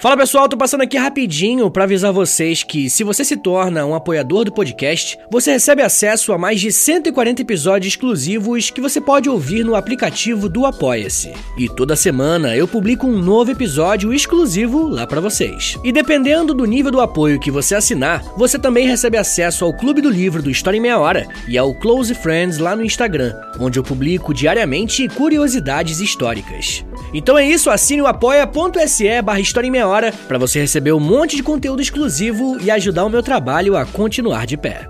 Fala 0.00 0.16
pessoal, 0.16 0.48
tô 0.48 0.56
passando 0.56 0.82
aqui 0.82 0.96
rapidinho 0.96 1.68
para 1.72 1.82
avisar 1.82 2.12
vocês 2.12 2.62
que 2.62 2.88
se 2.88 3.02
você 3.02 3.24
se 3.24 3.36
torna 3.36 3.84
um 3.84 3.96
apoiador 3.96 4.44
do 4.44 4.52
podcast, 4.52 5.18
você 5.28 5.50
recebe 5.50 5.82
acesso 5.82 6.32
a 6.32 6.38
mais 6.38 6.60
de 6.60 6.70
140 6.70 7.42
episódios 7.42 7.94
exclusivos 7.94 8.70
que 8.70 8.80
você 8.80 9.00
pode 9.00 9.28
ouvir 9.28 9.64
no 9.64 9.74
aplicativo 9.74 10.48
do 10.48 10.64
Apoia-se. 10.64 11.32
E 11.56 11.68
toda 11.68 11.96
semana 11.96 12.54
eu 12.54 12.68
publico 12.68 13.08
um 13.08 13.18
novo 13.18 13.50
episódio 13.50 14.14
exclusivo 14.14 14.86
lá 14.86 15.04
para 15.04 15.20
vocês. 15.20 15.76
E 15.82 15.90
dependendo 15.90 16.54
do 16.54 16.64
nível 16.64 16.92
do 16.92 17.00
apoio 17.00 17.40
que 17.40 17.50
você 17.50 17.74
assinar, 17.74 18.22
você 18.36 18.56
também 18.56 18.86
recebe 18.86 19.18
acesso 19.18 19.64
ao 19.64 19.76
Clube 19.76 20.00
do 20.00 20.10
Livro 20.10 20.40
do 20.40 20.48
História 20.48 20.78
em 20.78 20.80
Meia 20.80 21.00
Hora 21.00 21.26
e 21.48 21.58
ao 21.58 21.74
Close 21.74 22.14
Friends 22.14 22.58
lá 22.58 22.76
no 22.76 22.84
Instagram, 22.84 23.34
onde 23.58 23.80
eu 23.80 23.82
publico 23.82 24.32
diariamente 24.32 25.08
curiosidades 25.08 25.98
históricas. 25.98 26.84
Então 27.12 27.36
é 27.36 27.44
isso, 27.44 27.68
assine 27.68 28.00
o 28.00 28.06
apoia.se 28.06 29.22
barra 29.22 29.40
História 29.40 29.66
em 29.66 29.72
Meia 29.72 29.87
hora 29.88 30.12
para 30.28 30.38
você 30.38 30.60
receber 30.60 30.92
um 30.92 31.00
monte 31.00 31.34
de 31.34 31.42
conteúdo 31.42 31.82
exclusivo 31.82 32.60
e 32.60 32.70
ajudar 32.70 33.04
o 33.04 33.10
meu 33.10 33.22
trabalho 33.22 33.76
a 33.76 33.84
continuar 33.84 34.46
de 34.46 34.56
pé. 34.56 34.88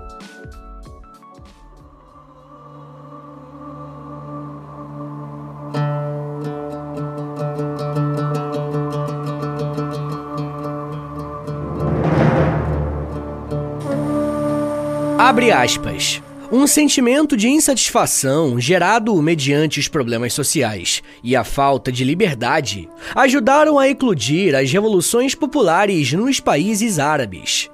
Abre 15.29 15.51
aspas. 15.51 16.21
Um 16.51 16.65
sentimento 16.65 17.37
de 17.37 17.47
insatisfação 17.47 18.59
gerado 18.59 19.15
mediante 19.21 19.79
os 19.79 19.87
problemas 19.87 20.33
sociais 20.33 21.03
e 21.23 21.35
a 21.35 21.43
falta 21.43 21.91
de 21.91 22.03
liberdade 22.03 22.89
ajudaram 23.15 23.77
a 23.77 23.87
eclodir 23.87 24.55
as 24.55 24.71
revoluções 24.71 25.35
populares 25.35 26.13
nos 26.13 26.39
países 26.39 26.99
árabes. 26.99 27.69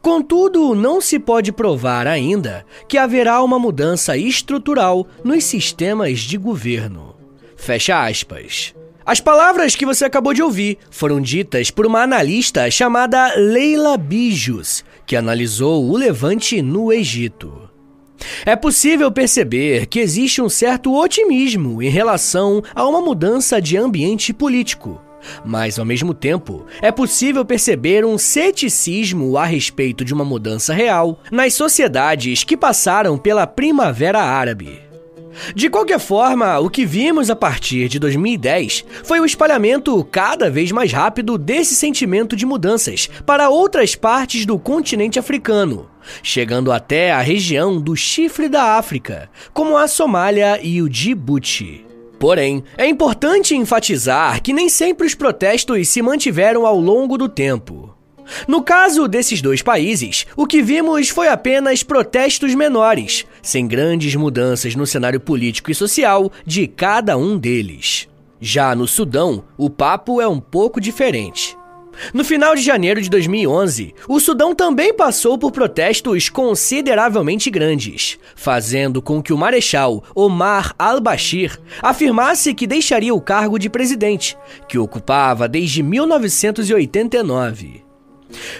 Contudo, 0.00 0.74
não 0.74 1.00
se 1.00 1.18
pode 1.18 1.52
provar 1.52 2.06
ainda 2.06 2.64
que 2.88 2.96
haverá 2.96 3.42
uma 3.42 3.58
mudança 3.58 4.16
estrutural 4.16 5.06
nos 5.22 5.44
sistemas 5.44 6.20
de 6.20 6.38
governo. 6.38 7.14
Fecha 7.56 8.04
aspas. 8.04 8.74
As 9.04 9.20
palavras 9.20 9.76
que 9.76 9.86
você 9.86 10.04
acabou 10.04 10.34
de 10.34 10.42
ouvir 10.42 10.78
foram 10.90 11.20
ditas 11.20 11.70
por 11.70 11.86
uma 11.86 12.02
analista 12.02 12.68
chamada 12.70 13.34
Leila 13.36 13.96
Bijos, 13.96 14.84
que 15.06 15.14
analisou 15.14 15.88
o 15.88 15.96
levante 15.96 16.60
no 16.60 16.92
Egito. 16.92 17.65
É 18.46 18.54
possível 18.54 19.10
perceber 19.10 19.86
que 19.86 19.98
existe 19.98 20.40
um 20.40 20.48
certo 20.48 20.94
otimismo 20.94 21.82
em 21.82 21.90
relação 21.90 22.62
a 22.76 22.86
uma 22.86 23.00
mudança 23.00 23.60
de 23.60 23.76
ambiente 23.76 24.32
político. 24.32 25.02
Mas, 25.44 25.80
ao 25.80 25.84
mesmo 25.84 26.14
tempo, 26.14 26.64
é 26.80 26.92
possível 26.92 27.44
perceber 27.44 28.04
um 28.04 28.16
ceticismo 28.16 29.36
a 29.36 29.44
respeito 29.44 30.04
de 30.04 30.14
uma 30.14 30.24
mudança 30.24 30.72
real 30.72 31.18
nas 31.28 31.54
sociedades 31.54 32.44
que 32.44 32.56
passaram 32.56 33.18
pela 33.18 33.48
Primavera 33.48 34.22
Árabe. 34.22 34.85
De 35.54 35.68
qualquer 35.68 35.98
forma, 35.98 36.58
o 36.58 36.70
que 36.70 36.84
vimos 36.84 37.30
a 37.30 37.36
partir 37.36 37.88
de 37.88 37.98
2010 37.98 38.84
foi 39.04 39.20
o 39.20 39.24
espalhamento 39.24 40.02
cada 40.04 40.50
vez 40.50 40.72
mais 40.72 40.92
rápido 40.92 41.38
desse 41.38 41.74
sentimento 41.74 42.36
de 42.36 42.46
mudanças 42.46 43.08
para 43.24 43.48
outras 43.48 43.94
partes 43.94 44.46
do 44.46 44.58
continente 44.58 45.18
africano, 45.18 45.88
chegando 46.22 46.72
até 46.72 47.12
a 47.12 47.20
região 47.20 47.80
do 47.80 47.96
Chifre 47.96 48.48
da 48.48 48.76
África, 48.76 49.30
como 49.52 49.76
a 49.76 49.88
Somália 49.88 50.60
e 50.62 50.80
o 50.82 50.88
Djibouti. 50.88 51.84
Porém, 52.18 52.64
é 52.78 52.86
importante 52.86 53.54
enfatizar 53.54 54.40
que 54.42 54.52
nem 54.52 54.68
sempre 54.68 55.06
os 55.06 55.14
protestos 55.14 55.88
se 55.88 56.00
mantiveram 56.00 56.64
ao 56.64 56.80
longo 56.80 57.18
do 57.18 57.28
tempo. 57.28 57.94
No 58.46 58.62
caso 58.62 59.06
desses 59.06 59.40
dois 59.40 59.62
países, 59.62 60.26
o 60.36 60.46
que 60.46 60.62
vimos 60.62 61.08
foi 61.08 61.28
apenas 61.28 61.82
protestos 61.82 62.54
menores, 62.54 63.24
sem 63.46 63.66
grandes 63.66 64.14
mudanças 64.16 64.74
no 64.74 64.86
cenário 64.86 65.20
político 65.20 65.70
e 65.70 65.74
social 65.74 66.30
de 66.44 66.66
cada 66.66 67.16
um 67.16 67.38
deles. 67.38 68.08
Já 68.40 68.74
no 68.74 68.86
Sudão, 68.86 69.44
o 69.56 69.70
papo 69.70 70.20
é 70.20 70.28
um 70.28 70.40
pouco 70.40 70.80
diferente. 70.80 71.56
No 72.12 72.24
final 72.24 72.54
de 72.54 72.60
janeiro 72.60 73.00
de 73.00 73.08
2011, 73.08 73.94
o 74.08 74.20
Sudão 74.20 74.54
também 74.54 74.92
passou 74.92 75.38
por 75.38 75.50
protestos 75.50 76.28
consideravelmente 76.28 77.50
grandes, 77.50 78.18
fazendo 78.34 79.00
com 79.00 79.22
que 79.22 79.32
o 79.32 79.38
marechal 79.38 80.04
Omar 80.14 80.74
al-Bashir 80.78 81.58
afirmasse 81.80 82.52
que 82.52 82.66
deixaria 82.66 83.14
o 83.14 83.20
cargo 83.20 83.58
de 83.58 83.70
presidente, 83.70 84.36
que 84.68 84.78
ocupava 84.78 85.48
desde 85.48 85.82
1989. 85.82 87.85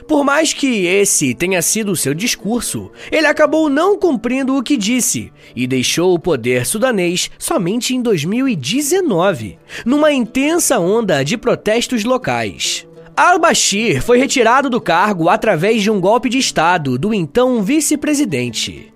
Por 0.06 0.24
mais 0.24 0.52
que 0.52 0.86
esse 0.86 1.34
tenha 1.34 1.60
sido 1.60 1.96
seu 1.96 2.14
discurso, 2.14 2.90
ele 3.10 3.26
acabou 3.26 3.68
não 3.68 3.98
cumprindo 3.98 4.56
o 4.56 4.62
que 4.62 4.76
disse 4.76 5.32
e 5.54 5.66
deixou 5.66 6.14
o 6.14 6.18
poder 6.18 6.64
sudanês 6.64 7.30
somente 7.38 7.94
em 7.94 8.00
2019, 8.00 9.58
numa 9.84 10.12
intensa 10.12 10.78
onda 10.78 11.24
de 11.24 11.36
protestos 11.36 12.04
locais. 12.04 12.86
Al-Bashir 13.16 14.02
foi 14.02 14.18
retirado 14.18 14.68
do 14.68 14.80
cargo 14.80 15.28
através 15.28 15.82
de 15.82 15.90
um 15.90 16.00
golpe 16.00 16.28
de 16.28 16.38
Estado 16.38 16.98
do 16.98 17.14
então 17.14 17.62
vice-presidente. 17.62 18.92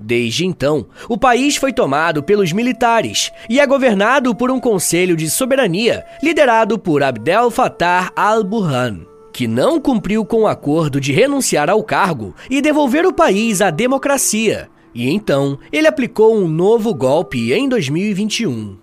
Desde 0.00 0.46
então, 0.46 0.86
o 1.08 1.16
país 1.16 1.56
foi 1.56 1.72
tomado 1.72 2.22
pelos 2.22 2.52
militares 2.52 3.30
e 3.48 3.60
é 3.60 3.66
governado 3.66 4.34
por 4.34 4.50
um 4.50 4.58
conselho 4.58 5.14
de 5.14 5.30
soberania 5.30 6.04
liderado 6.22 6.78
por 6.78 7.02
Abdel 7.02 7.50
Fattah 7.50 8.10
al-Burhan, 8.16 9.02
que 9.32 9.46
não 9.46 9.80
cumpriu 9.80 10.24
com 10.24 10.42
o 10.42 10.46
acordo 10.46 11.00
de 11.00 11.12
renunciar 11.12 11.70
ao 11.70 11.82
cargo 11.82 12.34
e 12.48 12.60
devolver 12.60 13.06
o 13.06 13.12
país 13.12 13.60
à 13.60 13.70
democracia. 13.70 14.68
E 14.94 15.08
então, 15.08 15.58
ele 15.72 15.86
aplicou 15.86 16.36
um 16.36 16.48
novo 16.48 16.92
golpe 16.94 17.52
em 17.52 17.68
2021. 17.68 18.76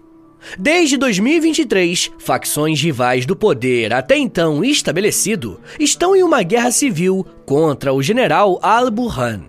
Desde 0.57 0.97
2023, 0.97 2.11
facções 2.19 2.81
rivais 2.81 3.25
do 3.25 3.35
poder 3.35 3.93
até 3.93 4.17
então 4.17 4.63
estabelecido 4.63 5.59
estão 5.79 6.15
em 6.15 6.23
uma 6.23 6.43
guerra 6.43 6.71
civil 6.71 7.25
contra 7.45 7.93
o 7.93 8.01
general 8.01 8.59
al-Burhan. 8.61 9.41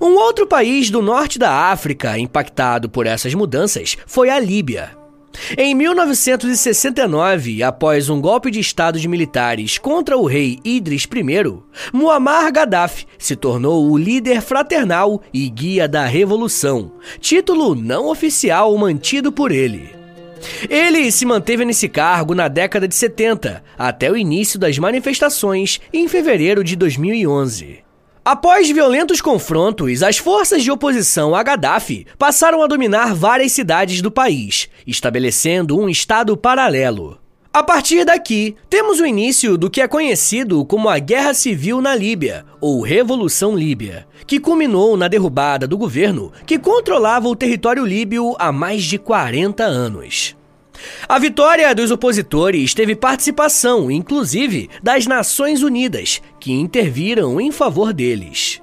Um 0.00 0.14
outro 0.14 0.46
país 0.46 0.90
do 0.90 1.02
norte 1.02 1.38
da 1.38 1.70
África 1.70 2.18
impactado 2.18 2.88
por 2.88 3.06
essas 3.06 3.34
mudanças 3.34 3.96
foi 4.06 4.30
a 4.30 4.38
Líbia. 4.38 4.96
Em 5.56 5.74
1969, 5.74 7.62
após 7.62 8.08
um 8.08 8.20
golpe 8.20 8.50
de 8.50 8.60
Estado 8.60 8.98
de 8.98 9.08
militares 9.08 9.78
contra 9.78 10.16
o 10.16 10.26
rei 10.26 10.58
Idris 10.64 11.04
I, 11.04 11.62
Muammar 11.92 12.52
Gaddafi 12.52 13.06
se 13.18 13.36
tornou 13.36 13.90
o 13.90 13.96
líder 13.96 14.40
fraternal 14.40 15.22
e 15.32 15.48
guia 15.48 15.88
da 15.88 16.04
revolução, 16.04 16.92
título 17.20 17.74
não 17.74 18.08
oficial 18.08 18.76
mantido 18.76 19.30
por 19.30 19.52
ele. 19.52 19.94
Ele 20.68 21.10
se 21.10 21.24
manteve 21.24 21.64
nesse 21.64 21.88
cargo 21.88 22.34
na 22.34 22.48
década 22.48 22.86
de 22.86 22.94
70, 22.94 23.62
até 23.78 24.10
o 24.10 24.16
início 24.16 24.58
das 24.58 24.78
manifestações 24.78 25.80
em 25.92 26.08
fevereiro 26.08 26.62
de 26.62 26.76
2011. 26.76 27.85
Após 28.26 28.68
violentos 28.68 29.20
confrontos, 29.20 30.02
as 30.02 30.18
forças 30.18 30.64
de 30.64 30.68
oposição 30.68 31.32
a 31.32 31.44
Gaddafi 31.44 32.04
passaram 32.18 32.60
a 32.60 32.66
dominar 32.66 33.14
várias 33.14 33.52
cidades 33.52 34.02
do 34.02 34.10
país, 34.10 34.68
estabelecendo 34.84 35.78
um 35.78 35.88
estado 35.88 36.36
paralelo. 36.36 37.20
A 37.52 37.62
partir 37.62 38.04
daqui, 38.04 38.56
temos 38.68 38.98
o 38.98 39.06
início 39.06 39.56
do 39.56 39.70
que 39.70 39.80
é 39.80 39.86
conhecido 39.86 40.64
como 40.64 40.88
a 40.88 40.98
Guerra 40.98 41.34
Civil 41.34 41.80
na 41.80 41.94
Líbia, 41.94 42.44
ou 42.60 42.82
Revolução 42.82 43.56
Líbia, 43.56 44.08
que 44.26 44.40
culminou 44.40 44.96
na 44.96 45.06
derrubada 45.06 45.64
do 45.68 45.78
governo 45.78 46.32
que 46.44 46.58
controlava 46.58 47.28
o 47.28 47.36
território 47.36 47.86
líbio 47.86 48.34
há 48.40 48.50
mais 48.50 48.82
de 48.82 48.98
40 48.98 49.62
anos. 49.62 50.34
A 51.08 51.18
vitória 51.18 51.74
dos 51.74 51.90
opositores 51.90 52.74
teve 52.74 52.94
participação, 52.94 53.90
inclusive, 53.90 54.68
das 54.82 55.06
Nações 55.06 55.62
Unidas, 55.62 56.20
que 56.40 56.52
interviram 56.52 57.40
em 57.40 57.50
favor 57.50 57.92
deles. 57.92 58.60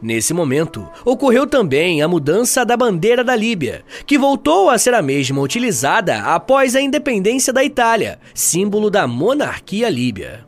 Nesse 0.00 0.32
momento, 0.32 0.88
ocorreu 1.04 1.46
também 1.46 2.02
a 2.02 2.08
mudança 2.08 2.64
da 2.64 2.76
bandeira 2.76 3.22
da 3.22 3.36
Líbia, 3.36 3.84
que 4.06 4.18
voltou 4.18 4.70
a 4.70 4.78
ser 4.78 4.94
a 4.94 5.02
mesma 5.02 5.40
utilizada 5.40 6.20
após 6.22 6.74
a 6.74 6.80
independência 6.80 7.52
da 7.52 7.62
Itália, 7.62 8.18
símbolo 8.34 8.90
da 8.90 9.06
monarquia 9.06 9.88
líbia. 9.88 10.46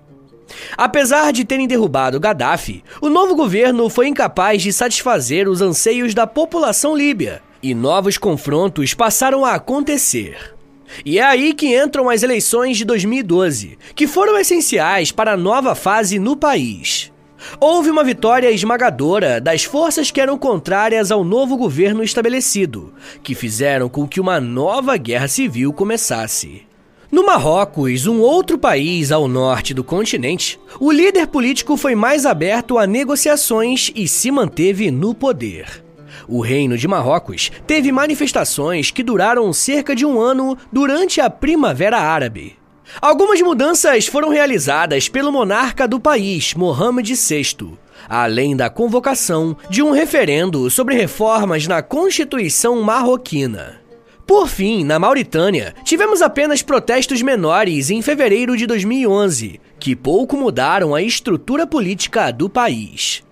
Apesar 0.77 1.33
de 1.33 1.45
terem 1.45 1.66
derrubado 1.66 2.21
Gaddafi, 2.21 2.83
o 3.01 3.09
novo 3.09 3.35
governo 3.35 3.88
foi 3.90 4.09
incapaz 4.09 4.62
de 4.62 4.73
satisfazer 4.73 5.49
os 5.49 5.61
anseios 5.61 6.14
da 6.14 6.27
população 6.27 6.97
líbia, 6.97 7.42
e 7.62 7.75
novos 7.75 8.16
confrontos 8.16 8.95
passaram 8.95 9.45
a 9.45 9.55
acontecer. 9.55 10.56
E 11.05 11.18
é 11.18 11.22
aí 11.22 11.53
que 11.53 11.77
entram 11.77 12.09
as 12.09 12.22
eleições 12.22 12.77
de 12.77 12.85
2012, 12.85 13.79
que 13.94 14.07
foram 14.07 14.38
essenciais 14.38 15.12
para 15.12 15.33
a 15.33 15.37
nova 15.37 15.75
fase 15.75 16.18
no 16.18 16.37
país. 16.37 17.12
Houve 17.61 17.90
uma 17.90 18.03
vitória 18.03 18.51
esmagadora 18.51 19.40
das 19.40 19.64
forças 19.64 20.11
que 20.11 20.20
eram 20.20 20.38
contrárias 20.38 21.11
ao 21.11 21.22
novo 21.22 21.57
governo 21.57 22.03
estabelecido, 22.03 22.92
que 23.22 23.35
fizeram 23.35 23.88
com 23.88 24.07
que 24.07 24.20
uma 24.20 24.40
nova 24.40 24.96
guerra 24.96 25.29
civil 25.29 25.72
começasse. 25.72 26.62
No 27.11 27.25
Marrocos, 27.25 28.07
um 28.07 28.20
outro 28.20 28.59
país 28.59 29.12
ao 29.12 29.29
norte 29.29 29.72
do 29.72 29.85
continente, 29.85 30.59
o 30.81 30.90
líder 30.90 31.29
político 31.29 31.77
foi 31.77 31.94
mais 31.94 32.27
aberto 32.27 32.79
a 32.79 32.87
negociações 32.87 33.92
e 33.94 34.09
se 34.09 34.31
manteve 34.31 34.90
no 34.90 35.14
poder. 35.14 35.86
O 36.29 36.41
Reino 36.41 36.77
de 36.77 36.89
Marrocos 36.89 37.51
teve 37.67 37.93
manifestações 37.93 38.91
que 38.91 39.03
duraram 39.03 39.53
cerca 39.53 39.95
de 39.95 40.05
um 40.05 40.21
ano 40.21 40.59
durante 40.73 41.21
a 41.21 41.31
Primavera 41.31 41.99
Árabe. 41.99 42.57
Algumas 43.01 43.41
mudanças 43.41 44.07
foram 44.07 44.29
realizadas 44.29 45.09
pelo 45.09 45.33
monarca 45.33 45.87
do 45.87 46.01
país, 46.01 46.55
Mohammed 46.55 47.15
VI, 47.15 47.77
além 48.09 48.57
da 48.57 48.71
convocação 48.71 49.57
de 49.69 49.83
um 49.83 49.91
referendo 49.91 50.71
sobre 50.71 50.95
reformas 50.95 51.67
na 51.67 51.83
Constituição 51.83 52.81
marroquina. 52.83 53.81
Por 54.27 54.49
fim, 54.49 54.83
na 54.83 54.99
Mauritânia, 54.99 55.73
tivemos 55.85 56.21
apenas 56.21 56.61
protestos 56.61 57.23
menores 57.23 57.91
em 57.91 58.03
fevereiro 58.03 58.57
de 58.57 58.67
2011, 58.67 59.61
que 59.79 59.95
pouco 59.95 60.37
mudaram 60.37 60.95
a 60.95 61.03
estrutura 61.03 61.65
política 61.67 62.33
do 62.33 62.49
país. 62.49 63.26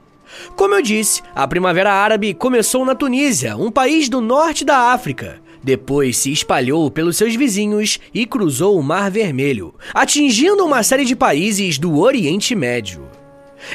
Como 0.57 0.75
eu 0.75 0.83
disse, 0.83 1.23
a 1.35 1.47
Primavera 1.47 1.93
Árabe 1.93 2.35
começou 2.35 2.85
na 2.85 2.95
Tunísia, 2.95 3.57
um 3.57 3.71
país 3.71 4.09
do 4.09 4.21
norte 4.21 4.65
da 4.65 4.93
África. 4.93 5.43
Depois 5.63 6.19
se 6.19 6.31
espalhou 6.31 6.91
pelos 6.91 7.17
seus 7.17 7.35
vizinhos 7.35 7.99
e 8.13 8.27
cruzou 8.27 8.79
o 8.79 8.83
Mar 8.83 9.11
Vermelho, 9.11 9.75
atingindo 9.95 10.65
uma 10.65 10.83
série 10.83 11.07
de 11.07 11.17
países 11.17 11.79
do 11.79 11.99
Oriente 11.99 12.55
Médio. 12.55 13.09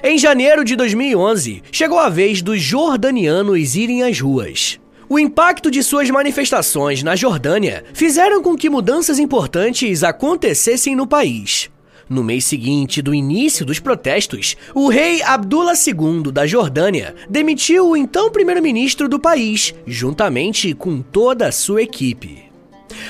Em 0.03 0.17
janeiro 0.17 0.63
de 0.63 0.75
2011, 0.75 1.63
chegou 1.71 1.97
a 1.97 2.09
vez 2.09 2.41
dos 2.43 2.61
jordanianos 2.61 3.75
irem 3.75 4.03
às 4.03 4.19
ruas. 4.19 4.79
O 5.09 5.17
impacto 5.17 5.71
de 5.71 5.81
suas 5.81 6.07
manifestações 6.11 7.01
na 7.01 7.15
Jordânia 7.15 7.83
fizeram 7.95 8.43
com 8.43 8.55
que 8.55 8.69
mudanças 8.69 9.17
importantes 9.17 10.03
acontecessem 10.03 10.95
no 10.95 11.07
país. 11.07 11.71
No 12.09 12.23
mês 12.23 12.45
seguinte 12.45 13.03
do 13.03 13.13
início 13.13 13.63
dos 13.63 13.79
protestos, 13.79 14.57
o 14.73 14.89
rei 14.89 15.21
Abdullah 15.21 15.73
II 15.75 16.31
da 16.31 16.47
Jordânia 16.47 17.13
demitiu 17.29 17.89
o 17.89 17.95
então 17.95 18.31
primeiro-ministro 18.31 19.07
do 19.07 19.19
país, 19.19 19.75
juntamente 19.85 20.73
com 20.73 21.03
toda 21.03 21.47
a 21.47 21.51
sua 21.51 21.83
equipe. 21.83 22.49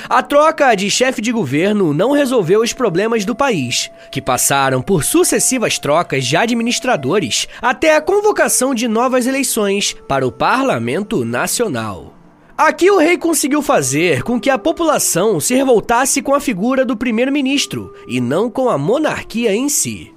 A 0.06 0.22
troca 0.22 0.74
de 0.74 0.90
chefe 0.90 1.22
de 1.22 1.32
governo 1.32 1.94
não 1.94 2.12
resolveu 2.12 2.60
os 2.60 2.74
problemas 2.74 3.24
do 3.24 3.34
país, 3.34 3.90
que 4.12 4.20
passaram 4.20 4.82
por 4.82 5.02
sucessivas 5.02 5.78
trocas 5.78 6.26
de 6.26 6.36
administradores 6.36 7.48
até 7.62 7.96
a 7.96 8.02
convocação 8.02 8.74
de 8.74 8.86
novas 8.86 9.26
eleições 9.26 9.96
para 10.06 10.26
o 10.26 10.32
Parlamento 10.32 11.24
Nacional. 11.24 12.19
Aqui 12.62 12.90
o 12.90 12.98
rei 12.98 13.16
conseguiu 13.16 13.62
fazer 13.62 14.22
com 14.22 14.38
que 14.38 14.50
a 14.50 14.58
população 14.58 15.40
se 15.40 15.54
revoltasse 15.54 16.20
com 16.20 16.34
a 16.34 16.40
figura 16.40 16.84
do 16.84 16.94
primeiro-ministro 16.94 17.94
e 18.06 18.20
não 18.20 18.50
com 18.50 18.68
a 18.68 18.76
monarquia 18.76 19.54
em 19.54 19.66
si. 19.70 20.12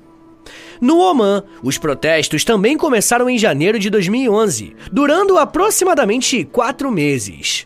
No 0.81 0.97
Oman, 0.97 1.45
os 1.63 1.77
protestos 1.77 2.43
também 2.43 2.75
começaram 2.75 3.29
em 3.29 3.37
janeiro 3.37 3.79
de 3.79 3.89
2011, 3.89 4.75
durando 4.91 5.37
aproximadamente 5.37 6.43
quatro 6.43 6.91
meses. 6.91 7.65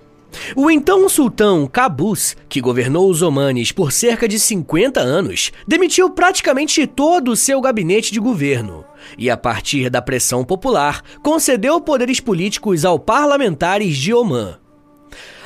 O 0.55 0.69
então 0.69 1.09
sultão 1.09 1.65
Qaboos, 1.65 2.37
que 2.47 2.61
governou 2.61 3.09
os 3.09 3.23
Omanes 3.23 3.71
por 3.71 3.91
cerca 3.91 4.27
de 4.27 4.39
50 4.39 4.99
anos, 4.99 5.51
demitiu 5.67 6.11
praticamente 6.11 6.85
todo 6.85 7.31
o 7.31 7.35
seu 7.35 7.59
gabinete 7.59 8.13
de 8.13 8.19
governo 8.19 8.85
e, 9.17 9.27
a 9.27 9.35
partir 9.35 9.89
da 9.89 10.03
pressão 10.03 10.43
popular, 10.43 11.01
concedeu 11.23 11.81
poderes 11.81 12.19
políticos 12.19 12.85
aos 12.85 13.01
parlamentares 13.03 13.97
de 13.97 14.13
Oman. 14.13 14.59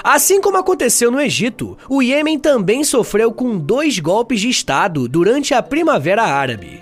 Assim 0.04 0.41
como 0.41 0.58
aconteceu 0.58 1.12
no 1.12 1.21
Egito, 1.21 1.78
o 1.88 2.02
Iêmen 2.02 2.39
também 2.39 2.84
sofreu 2.84 3.32
com 3.32 3.58
dois 3.58 4.00
golpes 4.00 4.41
de 4.41 4.50
Estado 4.50 5.08
durante 5.08 5.54
a 5.54 5.62
Primavera 5.62 6.24
Árabe. 6.24 6.82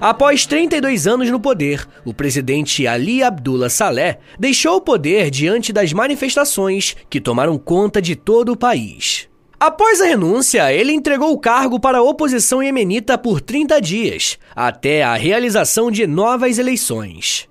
Após 0.00 0.46
32 0.46 1.06
anos 1.06 1.30
no 1.30 1.40
poder, 1.40 1.86
o 2.04 2.12
presidente 2.12 2.86
Ali 2.86 3.22
Abdullah 3.22 3.70
Saleh 3.70 4.18
deixou 4.38 4.76
o 4.76 4.80
poder 4.80 5.30
diante 5.30 5.72
das 5.72 5.92
manifestações 5.92 6.96
que 7.08 7.20
tomaram 7.20 7.58
conta 7.58 8.00
de 8.00 8.14
todo 8.14 8.52
o 8.52 8.56
país. 8.56 9.28
Após 9.58 10.00
a 10.00 10.06
renúncia, 10.06 10.72
ele 10.72 10.92
entregou 10.92 11.32
o 11.32 11.38
cargo 11.38 11.78
para 11.78 11.98
a 11.98 12.02
oposição 12.02 12.62
iemenita 12.62 13.18
por 13.18 13.42
30 13.42 13.78
dias, 13.78 14.38
até 14.56 15.02
a 15.02 15.14
realização 15.14 15.90
de 15.90 16.06
novas 16.06 16.58
eleições. 16.58 17.49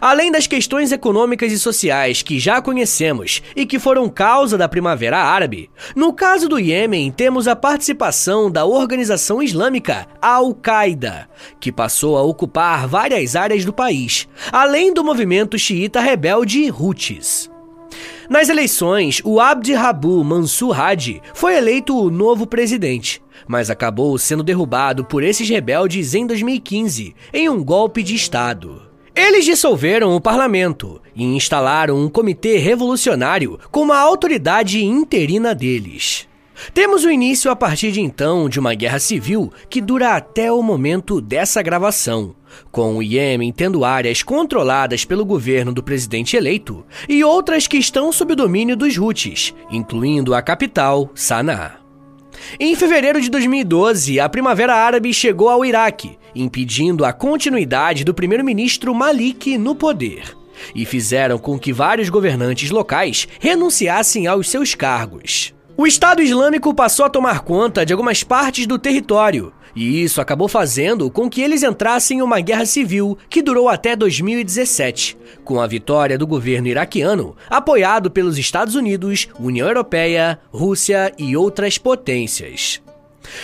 Além 0.00 0.30
das 0.30 0.46
questões 0.46 0.92
econômicas 0.92 1.52
e 1.52 1.58
sociais 1.58 2.22
que 2.22 2.38
já 2.38 2.60
conhecemos 2.60 3.42
e 3.54 3.66
que 3.66 3.78
foram 3.78 4.08
causa 4.08 4.56
da 4.56 4.68
Primavera 4.68 5.18
Árabe, 5.18 5.70
no 5.94 6.12
caso 6.12 6.48
do 6.48 6.58
Iêmen 6.58 7.10
temos 7.10 7.48
a 7.48 7.56
participação 7.56 8.50
da 8.50 8.64
organização 8.64 9.42
islâmica 9.42 10.06
Al-Qaeda, 10.20 11.28
que 11.60 11.72
passou 11.72 12.16
a 12.16 12.22
ocupar 12.22 12.86
várias 12.86 13.36
áreas 13.36 13.64
do 13.64 13.72
país, 13.72 14.28
além 14.50 14.92
do 14.92 15.04
movimento 15.04 15.58
xiita 15.58 16.00
rebelde 16.00 16.70
Houthis. 16.70 17.50
Nas 18.28 18.48
eleições, 18.48 19.20
o 19.24 19.40
Abd 19.40 19.74
Rabu 19.74 20.24
Mansur 20.24 20.78
Hadi 20.80 21.20
foi 21.34 21.56
eleito 21.56 21.94
o 21.94 22.10
novo 22.10 22.46
presidente, 22.46 23.22
mas 23.46 23.68
acabou 23.68 24.16
sendo 24.16 24.42
derrubado 24.42 25.04
por 25.04 25.22
esses 25.22 25.48
rebeldes 25.48 26.14
em 26.14 26.26
2015, 26.26 27.14
em 27.32 27.48
um 27.48 27.62
golpe 27.62 28.02
de 28.02 28.14
Estado. 28.14 28.91
Eles 29.14 29.44
dissolveram 29.44 30.16
o 30.16 30.20
parlamento 30.20 31.00
e 31.14 31.22
instalaram 31.22 31.98
um 31.98 32.08
comitê 32.08 32.56
revolucionário 32.56 33.58
como 33.70 33.92
a 33.92 33.98
autoridade 33.98 34.82
interina 34.82 35.54
deles. 35.54 36.26
Temos 36.72 37.04
o 37.04 37.10
início 37.10 37.50
a 37.50 37.56
partir 37.56 37.92
de 37.92 38.00
então 38.00 38.48
de 38.48 38.58
uma 38.58 38.74
guerra 38.74 38.98
civil 38.98 39.52
que 39.68 39.80
dura 39.80 40.16
até 40.16 40.50
o 40.50 40.62
momento 40.62 41.20
dessa 41.20 41.60
gravação, 41.60 42.34
com 42.70 42.96
o 42.96 43.02
Iêmen 43.02 43.52
tendo 43.52 43.84
áreas 43.84 44.22
controladas 44.22 45.04
pelo 45.04 45.24
governo 45.24 45.72
do 45.72 45.82
presidente 45.82 46.36
eleito 46.36 46.84
e 47.08 47.22
outras 47.24 47.66
que 47.66 47.76
estão 47.76 48.12
sob 48.12 48.32
o 48.32 48.36
domínio 48.36 48.76
dos 48.76 48.96
Houthis, 48.96 49.54
incluindo 49.70 50.34
a 50.34 50.40
capital, 50.40 51.10
Sanaa. 51.14 51.81
Em 52.58 52.74
fevereiro 52.76 53.20
de 53.20 53.30
2012, 53.30 54.20
a 54.20 54.28
Primavera 54.28 54.74
Árabe 54.74 55.12
chegou 55.12 55.48
ao 55.48 55.64
Iraque, 55.64 56.18
impedindo 56.34 57.04
a 57.04 57.12
continuidade 57.12 58.04
do 58.04 58.14
primeiro-ministro 58.14 58.94
Malik 58.94 59.56
no 59.58 59.74
poder, 59.74 60.36
e 60.74 60.84
fizeram 60.84 61.38
com 61.38 61.58
que 61.58 61.72
vários 61.72 62.08
governantes 62.08 62.70
locais 62.70 63.26
renunciassem 63.40 64.26
aos 64.26 64.48
seus 64.50 64.74
cargos. 64.74 65.54
O 65.76 65.86
Estado 65.86 66.22
Islâmico 66.22 66.74
passou 66.74 67.06
a 67.06 67.10
tomar 67.10 67.40
conta 67.40 67.84
de 67.84 67.92
algumas 67.92 68.22
partes 68.22 68.66
do 68.66 68.78
território, 68.78 69.52
e 69.74 70.02
isso 70.02 70.20
acabou 70.20 70.48
fazendo 70.48 71.10
com 71.10 71.28
que 71.28 71.40
eles 71.40 71.62
entrassem 71.62 72.18
em 72.18 72.22
uma 72.22 72.40
guerra 72.40 72.66
civil 72.66 73.16
que 73.28 73.42
durou 73.42 73.68
até 73.68 73.96
2017, 73.96 75.16
com 75.44 75.60
a 75.60 75.66
vitória 75.66 76.18
do 76.18 76.26
governo 76.26 76.68
iraquiano, 76.68 77.36
apoiado 77.48 78.10
pelos 78.10 78.38
Estados 78.38 78.74
Unidos, 78.74 79.28
União 79.38 79.66
Europeia, 79.66 80.38
Rússia 80.50 81.12
e 81.18 81.36
outras 81.36 81.78
potências. 81.78 82.82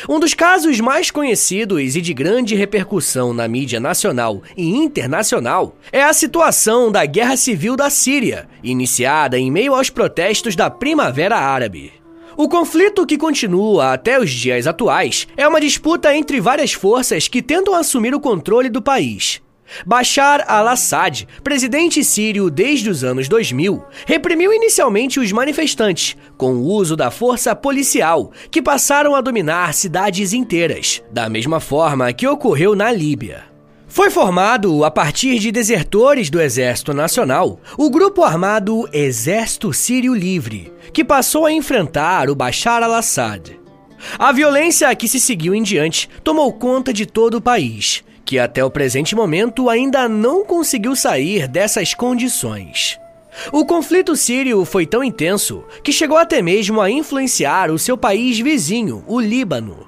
Um 0.08 0.18
dos 0.18 0.34
casos 0.34 0.80
mais 0.80 1.10
conhecidos 1.10 1.96
e 1.96 2.00
de 2.00 2.12
grande 2.12 2.54
repercussão 2.54 3.32
na 3.32 3.46
mídia 3.46 3.78
nacional 3.78 4.42
e 4.56 4.68
internacional 4.76 5.74
é 5.92 6.02
a 6.02 6.12
situação 6.12 6.90
da 6.90 7.06
Guerra 7.06 7.36
Civil 7.36 7.76
da 7.76 7.88
Síria, 7.88 8.48
iniciada 8.62 9.38
em 9.38 9.50
meio 9.50 9.74
aos 9.74 9.90
protestos 9.90 10.56
da 10.56 10.68
Primavera 10.68 11.36
Árabe. 11.36 11.92
O 12.38 12.48
conflito 12.48 13.04
que 13.04 13.18
continua 13.18 13.92
até 13.92 14.16
os 14.16 14.30
dias 14.30 14.68
atuais 14.68 15.26
é 15.36 15.48
uma 15.48 15.60
disputa 15.60 16.14
entre 16.14 16.40
várias 16.40 16.72
forças 16.72 17.26
que 17.26 17.42
tentam 17.42 17.74
assumir 17.74 18.14
o 18.14 18.20
controle 18.20 18.68
do 18.68 18.80
país. 18.80 19.42
Bashar 19.84 20.44
al-Assad, 20.46 21.26
presidente 21.42 22.04
sírio 22.04 22.48
desde 22.48 22.88
os 22.88 23.02
anos 23.02 23.28
2000, 23.28 23.82
reprimiu 24.06 24.52
inicialmente 24.52 25.18
os 25.18 25.32
manifestantes, 25.32 26.16
com 26.36 26.52
o 26.52 26.62
uso 26.62 26.94
da 26.94 27.10
força 27.10 27.56
policial, 27.56 28.30
que 28.52 28.62
passaram 28.62 29.16
a 29.16 29.20
dominar 29.20 29.74
cidades 29.74 30.32
inteiras, 30.32 31.02
da 31.10 31.28
mesma 31.28 31.58
forma 31.58 32.12
que 32.12 32.28
ocorreu 32.28 32.76
na 32.76 32.92
Líbia. 32.92 33.47
Foi 33.88 34.10
formado 34.10 34.84
a 34.84 34.90
partir 34.90 35.38
de 35.38 35.50
desertores 35.50 36.28
do 36.28 36.40
Exército 36.40 36.92
Nacional, 36.92 37.58
o 37.76 37.88
grupo 37.88 38.22
armado 38.22 38.86
Exército 38.92 39.72
Sírio 39.72 40.14
Livre, 40.14 40.70
que 40.92 41.02
passou 41.02 41.46
a 41.46 41.52
enfrentar 41.52 42.28
o 42.28 42.34
Bashar 42.34 42.82
al-Assad. 42.82 43.58
A 44.18 44.30
violência 44.30 44.94
que 44.94 45.08
se 45.08 45.18
seguiu 45.18 45.54
em 45.54 45.62
diante 45.62 46.08
tomou 46.22 46.52
conta 46.52 46.92
de 46.92 47.06
todo 47.06 47.38
o 47.38 47.40
país, 47.40 48.04
que 48.26 48.38
até 48.38 48.62
o 48.62 48.70
presente 48.70 49.16
momento 49.16 49.70
ainda 49.70 50.06
não 50.06 50.44
conseguiu 50.44 50.94
sair 50.94 51.48
dessas 51.48 51.94
condições. 51.94 52.98
O 53.50 53.64
conflito 53.64 54.14
sírio 54.14 54.64
foi 54.66 54.86
tão 54.86 55.02
intenso 55.02 55.64
que 55.82 55.92
chegou 55.92 56.18
até 56.18 56.42
mesmo 56.42 56.80
a 56.82 56.90
influenciar 56.90 57.70
o 57.70 57.78
seu 57.78 57.96
país 57.96 58.38
vizinho, 58.38 59.02
o 59.06 59.18
Líbano. 59.18 59.87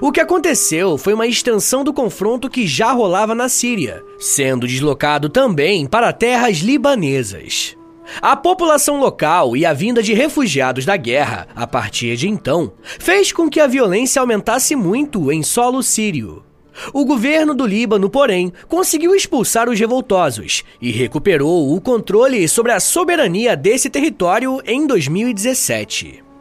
O 0.00 0.12
que 0.12 0.20
aconteceu 0.20 0.96
foi 0.96 1.14
uma 1.14 1.26
extensão 1.26 1.82
do 1.84 1.92
confronto 1.92 2.48
que 2.48 2.66
já 2.66 2.92
rolava 2.92 3.34
na 3.34 3.48
Síria, 3.48 4.02
sendo 4.18 4.66
deslocado 4.66 5.28
também 5.28 5.86
para 5.86 6.12
terras 6.12 6.58
libanesas. 6.58 7.76
A 8.20 8.36
população 8.36 8.98
local 9.00 9.56
e 9.56 9.64
a 9.64 9.72
vinda 9.72 10.02
de 10.02 10.12
refugiados 10.12 10.84
da 10.84 10.96
guerra, 10.96 11.46
a 11.54 11.66
partir 11.66 12.16
de 12.16 12.28
então, 12.28 12.72
fez 12.82 13.32
com 13.32 13.48
que 13.48 13.60
a 13.60 13.66
violência 13.66 14.20
aumentasse 14.20 14.74
muito 14.76 15.30
em 15.32 15.42
solo 15.42 15.82
sírio. 15.82 16.44
O 16.92 17.04
governo 17.04 17.54
do 17.54 17.66
Líbano, 17.66 18.08
porém, 18.08 18.52
conseguiu 18.68 19.14
expulsar 19.14 19.68
os 19.68 19.78
revoltosos 19.78 20.64
e 20.80 20.90
recuperou 20.90 21.74
o 21.74 21.80
controle 21.80 22.48
sobre 22.48 22.72
a 22.72 22.80
soberania 22.80 23.54
desse 23.54 23.90
território 23.90 24.60
em 24.64 24.86
2017. 24.86 26.31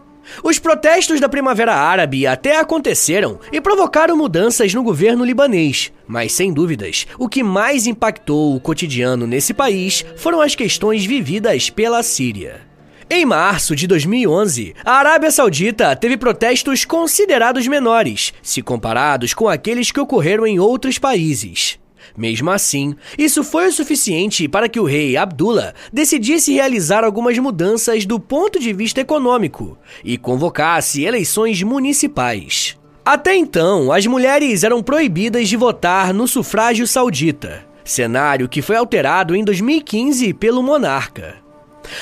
Os 0.44 0.60
protestos 0.60 1.20
da 1.20 1.28
Primavera 1.28 1.74
Árabe 1.74 2.28
até 2.28 2.58
aconteceram 2.58 3.40
e 3.52 3.60
provocaram 3.60 4.16
mudanças 4.16 4.74
no 4.74 4.84
governo 4.84 5.26
libanês, 5.26 5.92
mas 6.08 6.32
sem 6.34 6.54
dúvidas, 6.54 7.08
o 7.18 7.28
que 7.28 7.44
mais 7.44 7.88
impactou 7.88 8.56
o 8.56 8.60
cotidiano 8.60 9.28
nesse 9.28 9.54
país 9.54 10.06
foram 10.16 10.42
as 10.42 10.56
questões 10.56 11.06
vividas 11.06 11.70
pela 11.70 12.04
Síria. 12.04 12.70
Em 13.14 13.26
março 13.26 13.76
de 13.76 13.88
2011, 13.88 14.74
a 14.86 14.94
Arábia 14.94 15.32
Saudita 15.32 15.94
teve 15.98 16.16
protestos 16.16 16.86
considerados 16.86 17.68
menores, 17.68 18.34
se 18.42 18.62
comparados 18.62 19.34
com 19.34 19.50
aqueles 19.50 19.92
que 19.92 20.00
ocorreram 20.00 20.48
em 20.48 20.60
outros 20.60 20.98
países. 20.98 21.81
Mesmo 22.18 22.52
assim, 22.52 22.96
isso 23.18 23.44
foi 23.44 23.68
o 23.68 23.72
suficiente 23.72 24.48
para 24.48 24.68
que 24.68 24.80
o 24.80 24.86
rei 24.86 25.16
Abdullah 25.18 25.74
decidisse 25.92 26.54
realizar 26.54 27.04
algumas 27.04 27.38
mudanças 27.38 28.06
do 28.06 28.20
ponto 28.20 28.60
de 28.60 28.74
vista 28.74 29.02
econômico 29.02 29.78
e 30.04 30.18
convocasse 30.18 31.04
eleições 31.04 31.62
municipais. 31.64 32.78
Até 33.04 33.36
então, 33.36 33.92
as 33.92 34.06
mulheres 34.06 34.64
eram 34.64 34.84
proibidas 34.84 35.50
de 35.50 35.58
votar 35.58 36.14
no 36.14 36.28
sufrágio 36.28 36.86
saudita, 36.86 37.66
cenário 37.84 38.48
que 38.48 38.62
foi 38.62 38.76
alterado 38.76 39.36
em 39.36 39.44
2015 39.44 40.34
pelo 40.36 40.62
monarca. 40.62 41.42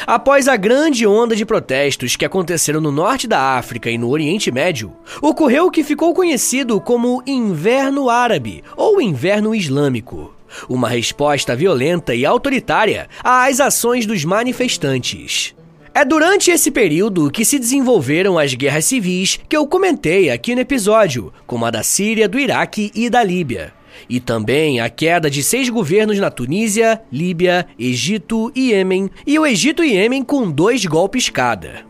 Após 0.06 0.48
a 0.48 0.56
grande 0.56 1.06
onda 1.06 1.36
de 1.36 1.46
protestos 1.46 2.15
que 2.15 2.26
aconteceram 2.26 2.82
no 2.82 2.92
norte 2.92 3.28
da 3.28 3.58
África 3.58 3.89
e 3.89 3.98
no 3.98 4.10
Oriente 4.10 4.52
Médio, 4.52 4.94
ocorreu 5.22 5.68
o 5.68 5.72
que 5.72 5.84
ficou 5.84 6.13
conhecido 6.13 6.80
como 6.80 7.24
Inverno 7.26 8.10
Árabe 8.10 8.63
ou 8.76 9.02
Inverno 9.02 9.54
Islâmico. 9.54 10.34
Uma 10.68 10.89
resposta 10.89 11.56
violenta 11.56 12.15
e 12.15 12.26
autoritária 12.26 13.08
às 13.24 13.60
ações 13.60 14.06
dos 14.06 14.26
manifestantes. 14.26 15.56
É 15.94 16.06
durante 16.06 16.52
esse 16.52 16.72
período 16.72 17.30
que 17.30 17.44
se 17.44 17.60
desenvolveram 17.60 18.38
as 18.38 18.54
guerras 18.54 18.86
civis 18.86 19.39
que 19.50 19.58
eu 19.58 19.68
comentei 19.68 20.30
aqui 20.30 20.56
no 20.56 20.62
episódio, 20.62 21.34
como 21.46 21.65
a 21.65 21.72
da 21.72 21.84
Síria, 21.84 22.28
do 22.28 22.39
Iraque 22.39 22.92
e 22.96 23.10
da 23.10 23.24
Líbia 23.24 23.79
e 24.10 24.20
também 24.20 24.80
a 24.80 24.90
queda 24.90 25.30
de 25.30 25.44
seis 25.44 25.70
governos 25.70 26.20
na 26.20 26.30
Tunísia, 26.30 27.02
Líbia, 27.12 27.68
Egito 27.78 28.52
e 28.56 28.72
Iêmen, 28.72 29.10
e 29.26 29.38
o 29.40 29.46
Egito 29.46 29.84
e 29.84 29.94
Iêmen 29.94 30.24
com 30.24 30.50
dois 30.50 30.86
golpes 30.86 31.30
cada. 31.30 31.88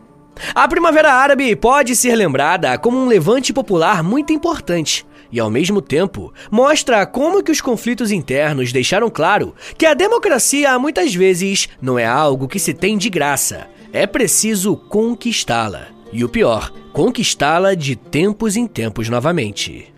A 0.54 0.66
Primavera 0.66 1.12
Árabe 1.12 1.54
pode 1.54 1.94
ser 1.94 2.14
lembrada 2.16 2.76
como 2.78 2.98
um 2.98 3.06
levante 3.06 3.52
popular 3.52 4.02
muito 4.02 4.32
importante, 4.32 5.06
e 5.30 5.38
ao 5.38 5.50
mesmo 5.50 5.80
tempo 5.80 6.32
mostra 6.50 7.06
como 7.06 7.42
que 7.42 7.52
os 7.52 7.60
conflitos 7.60 8.10
internos 8.10 8.72
deixaram 8.72 9.10
claro 9.10 9.54
que 9.76 9.86
a 9.86 9.94
democracia 9.94 10.78
muitas 10.78 11.14
vezes 11.14 11.68
não 11.80 11.98
é 11.98 12.06
algo 12.06 12.48
que 12.48 12.58
se 12.58 12.74
tem 12.74 12.98
de 12.98 13.08
graça, 13.08 13.68
é 13.92 14.06
preciso 14.06 14.76
conquistá-la. 14.76 15.88
E 16.12 16.24
o 16.24 16.28
pior, 16.28 16.72
conquistá-la 16.92 17.74
de 17.74 17.94
tempos 17.94 18.56
em 18.56 18.66
tempos 18.66 19.08
novamente. 19.08 19.89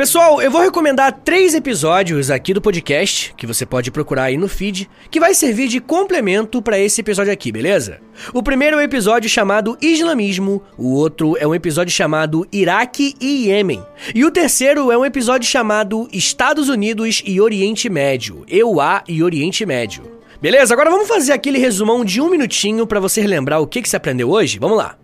Pessoal, 0.00 0.40
eu 0.40 0.50
vou 0.50 0.62
recomendar 0.62 1.12
três 1.12 1.54
episódios 1.54 2.30
aqui 2.30 2.54
do 2.54 2.60
podcast, 2.62 3.34
que 3.36 3.46
você 3.46 3.66
pode 3.66 3.90
procurar 3.90 4.22
aí 4.22 4.38
no 4.38 4.48
feed, 4.48 4.88
que 5.10 5.20
vai 5.20 5.34
servir 5.34 5.68
de 5.68 5.78
complemento 5.78 6.62
para 6.62 6.78
esse 6.78 7.02
episódio 7.02 7.30
aqui, 7.30 7.52
beleza? 7.52 8.00
O 8.32 8.42
primeiro 8.42 8.78
é 8.78 8.78
um 8.78 8.82
episódio 8.82 9.28
chamado 9.28 9.76
Islamismo, 9.78 10.62
o 10.78 10.94
outro 10.94 11.36
é 11.38 11.46
um 11.46 11.54
episódio 11.54 11.92
chamado 11.92 12.48
Iraque 12.50 13.14
e 13.20 13.48
Iêmen, 13.48 13.84
e 14.14 14.24
o 14.24 14.30
terceiro 14.30 14.90
é 14.90 14.96
um 14.96 15.04
episódio 15.04 15.46
chamado 15.46 16.08
Estados 16.10 16.70
Unidos 16.70 17.22
e 17.26 17.38
Oriente 17.38 17.90
Médio, 17.90 18.42
EUA 18.48 19.04
e 19.06 19.22
Oriente 19.22 19.66
Médio. 19.66 20.02
Beleza? 20.40 20.72
Agora 20.72 20.88
vamos 20.88 21.08
fazer 21.08 21.34
aquele 21.34 21.58
resumão 21.58 22.06
de 22.06 22.22
um 22.22 22.30
minutinho 22.30 22.86
para 22.86 23.00
você 23.00 23.20
relembrar 23.20 23.60
o 23.60 23.66
que, 23.66 23.82
que 23.82 23.88
você 23.90 23.96
aprendeu 23.96 24.30
hoje? 24.30 24.58
Vamos 24.58 24.78
lá! 24.78 24.99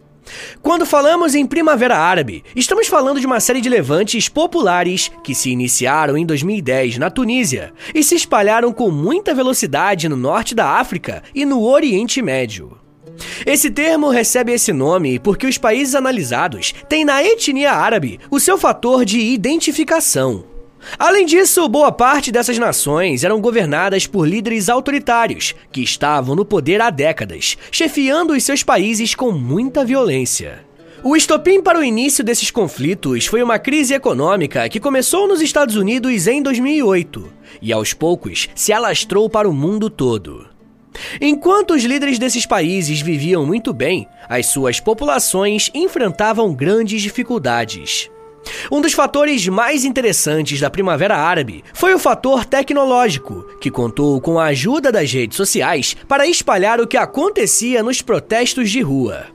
Quando 0.62 0.86
falamos 0.86 1.34
em 1.34 1.46
Primavera 1.46 1.96
Árabe, 1.96 2.44
estamos 2.54 2.86
falando 2.86 3.20
de 3.20 3.26
uma 3.26 3.40
série 3.40 3.60
de 3.60 3.68
levantes 3.68 4.28
populares 4.28 5.10
que 5.22 5.34
se 5.34 5.50
iniciaram 5.50 6.16
em 6.16 6.26
2010 6.26 6.98
na 6.98 7.10
Tunísia 7.10 7.72
e 7.94 8.02
se 8.02 8.14
espalharam 8.14 8.72
com 8.72 8.90
muita 8.90 9.34
velocidade 9.34 10.08
no 10.08 10.16
norte 10.16 10.54
da 10.54 10.70
África 10.70 11.22
e 11.34 11.44
no 11.44 11.62
Oriente 11.62 12.20
Médio. 12.20 12.78
Esse 13.46 13.70
termo 13.70 14.10
recebe 14.10 14.52
esse 14.52 14.72
nome 14.72 15.18
porque 15.18 15.46
os 15.46 15.56
países 15.58 15.94
analisados 15.94 16.74
têm 16.88 17.04
na 17.04 17.22
etnia 17.22 17.72
árabe 17.72 18.20
o 18.30 18.40
seu 18.40 18.58
fator 18.58 19.04
de 19.04 19.20
identificação. 19.20 20.55
Além 20.98 21.26
disso, 21.26 21.68
boa 21.68 21.90
parte 21.90 22.30
dessas 22.30 22.58
nações 22.58 23.24
eram 23.24 23.40
governadas 23.40 24.06
por 24.06 24.26
líderes 24.26 24.68
autoritários 24.68 25.54
que 25.72 25.82
estavam 25.82 26.34
no 26.36 26.44
poder 26.44 26.80
há 26.80 26.90
décadas, 26.90 27.58
chefiando 27.70 28.32
os 28.32 28.44
seus 28.44 28.62
países 28.62 29.14
com 29.14 29.32
muita 29.32 29.84
violência. 29.84 30.64
O 31.02 31.14
estopim 31.14 31.62
para 31.62 31.78
o 31.78 31.84
início 31.84 32.24
desses 32.24 32.50
conflitos 32.50 33.26
foi 33.26 33.42
uma 33.42 33.58
crise 33.58 33.94
econômica 33.94 34.68
que 34.68 34.80
começou 34.80 35.28
nos 35.28 35.40
Estados 35.40 35.76
Unidos 35.76 36.26
em 36.26 36.42
2008 36.42 37.32
e 37.60 37.72
aos 37.72 37.92
poucos 37.92 38.48
se 38.54 38.72
alastrou 38.72 39.28
para 39.28 39.48
o 39.48 39.52
mundo 39.52 39.90
todo. 39.90 40.48
Enquanto 41.20 41.74
os 41.74 41.84
líderes 41.84 42.18
desses 42.18 42.46
países 42.46 43.00
viviam 43.00 43.44
muito 43.44 43.72
bem, 43.72 44.08
as 44.28 44.46
suas 44.46 44.80
populações 44.80 45.70
enfrentavam 45.74 46.54
grandes 46.54 47.02
dificuldades. 47.02 48.10
Um 48.70 48.80
dos 48.80 48.92
fatores 48.92 49.46
mais 49.48 49.84
interessantes 49.84 50.60
da 50.60 50.70
Primavera 50.70 51.16
Árabe 51.16 51.64
foi 51.72 51.94
o 51.94 51.98
fator 51.98 52.44
tecnológico, 52.44 53.46
que 53.60 53.70
contou 53.70 54.20
com 54.20 54.38
a 54.38 54.46
ajuda 54.46 54.90
das 54.90 55.12
redes 55.12 55.36
sociais 55.36 55.96
para 56.08 56.26
espalhar 56.26 56.80
o 56.80 56.86
que 56.86 56.96
acontecia 56.96 57.82
nos 57.82 58.02
protestos 58.02 58.70
de 58.70 58.80
rua. 58.80 59.26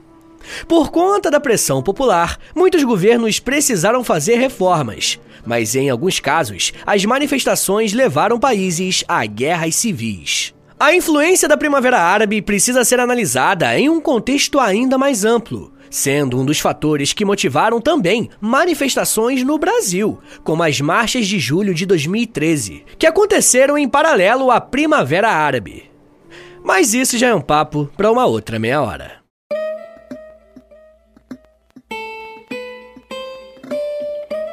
Por 0.66 0.90
conta 0.90 1.30
da 1.30 1.40
pressão 1.40 1.82
popular, 1.82 2.38
muitos 2.54 2.82
governos 2.82 3.38
precisaram 3.38 4.02
fazer 4.02 4.36
reformas, 4.36 5.18
mas 5.46 5.74
em 5.74 5.88
alguns 5.88 6.20
casos, 6.20 6.72
as 6.86 7.04
manifestações 7.04 7.92
levaram 7.92 8.38
países 8.38 9.04
a 9.06 9.24
guerras 9.24 9.76
civis. 9.76 10.54
A 10.78 10.94
influência 10.94 11.48
da 11.48 11.56
Primavera 11.56 12.00
Árabe 12.00 12.42
precisa 12.42 12.84
ser 12.84 12.98
analisada 12.98 13.78
em 13.78 13.88
um 13.88 14.00
contexto 14.00 14.58
ainda 14.58 14.98
mais 14.98 15.24
amplo, 15.24 15.72
sendo 15.92 16.40
um 16.40 16.44
dos 16.44 16.58
fatores 16.58 17.12
que 17.12 17.24
motivaram 17.24 17.80
também 17.80 18.30
manifestações 18.40 19.44
no 19.44 19.58
Brasil, 19.58 20.18
como 20.42 20.62
as 20.62 20.80
marchas 20.80 21.26
de 21.26 21.38
julho 21.38 21.74
de 21.74 21.84
2013, 21.84 22.84
que 22.98 23.06
aconteceram 23.06 23.76
em 23.76 23.86
paralelo 23.86 24.50
à 24.50 24.58
Primavera 24.60 25.28
Árabe. 25.28 25.90
Mas 26.64 26.94
isso 26.94 27.18
já 27.18 27.28
é 27.28 27.34
um 27.34 27.40
papo 27.40 27.90
para 27.94 28.10
uma 28.10 28.24
outra 28.24 28.58
meia 28.58 28.80
hora. 28.80 29.21